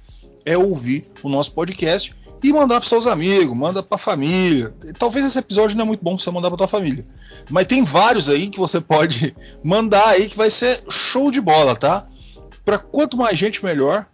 [0.43, 4.73] é ouvir o nosso podcast e mandar para seus amigos, manda para família.
[4.97, 7.05] Talvez esse episódio não é muito bom para você mandar para tua família,
[7.49, 11.75] mas tem vários aí que você pode mandar aí que vai ser show de bola,
[11.75, 12.07] tá?
[12.65, 14.05] Para quanto mais gente melhor.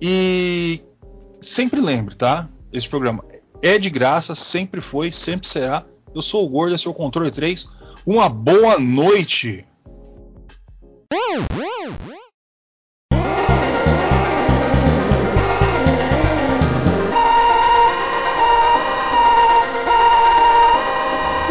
[0.00, 0.82] E
[1.40, 2.48] sempre lembre, tá?
[2.72, 3.24] Esse programa
[3.62, 5.84] é de graça, sempre foi, sempre será.
[6.14, 7.68] Eu sou o Gordo, esse é o Controle 3.
[8.06, 9.66] Uma boa noite.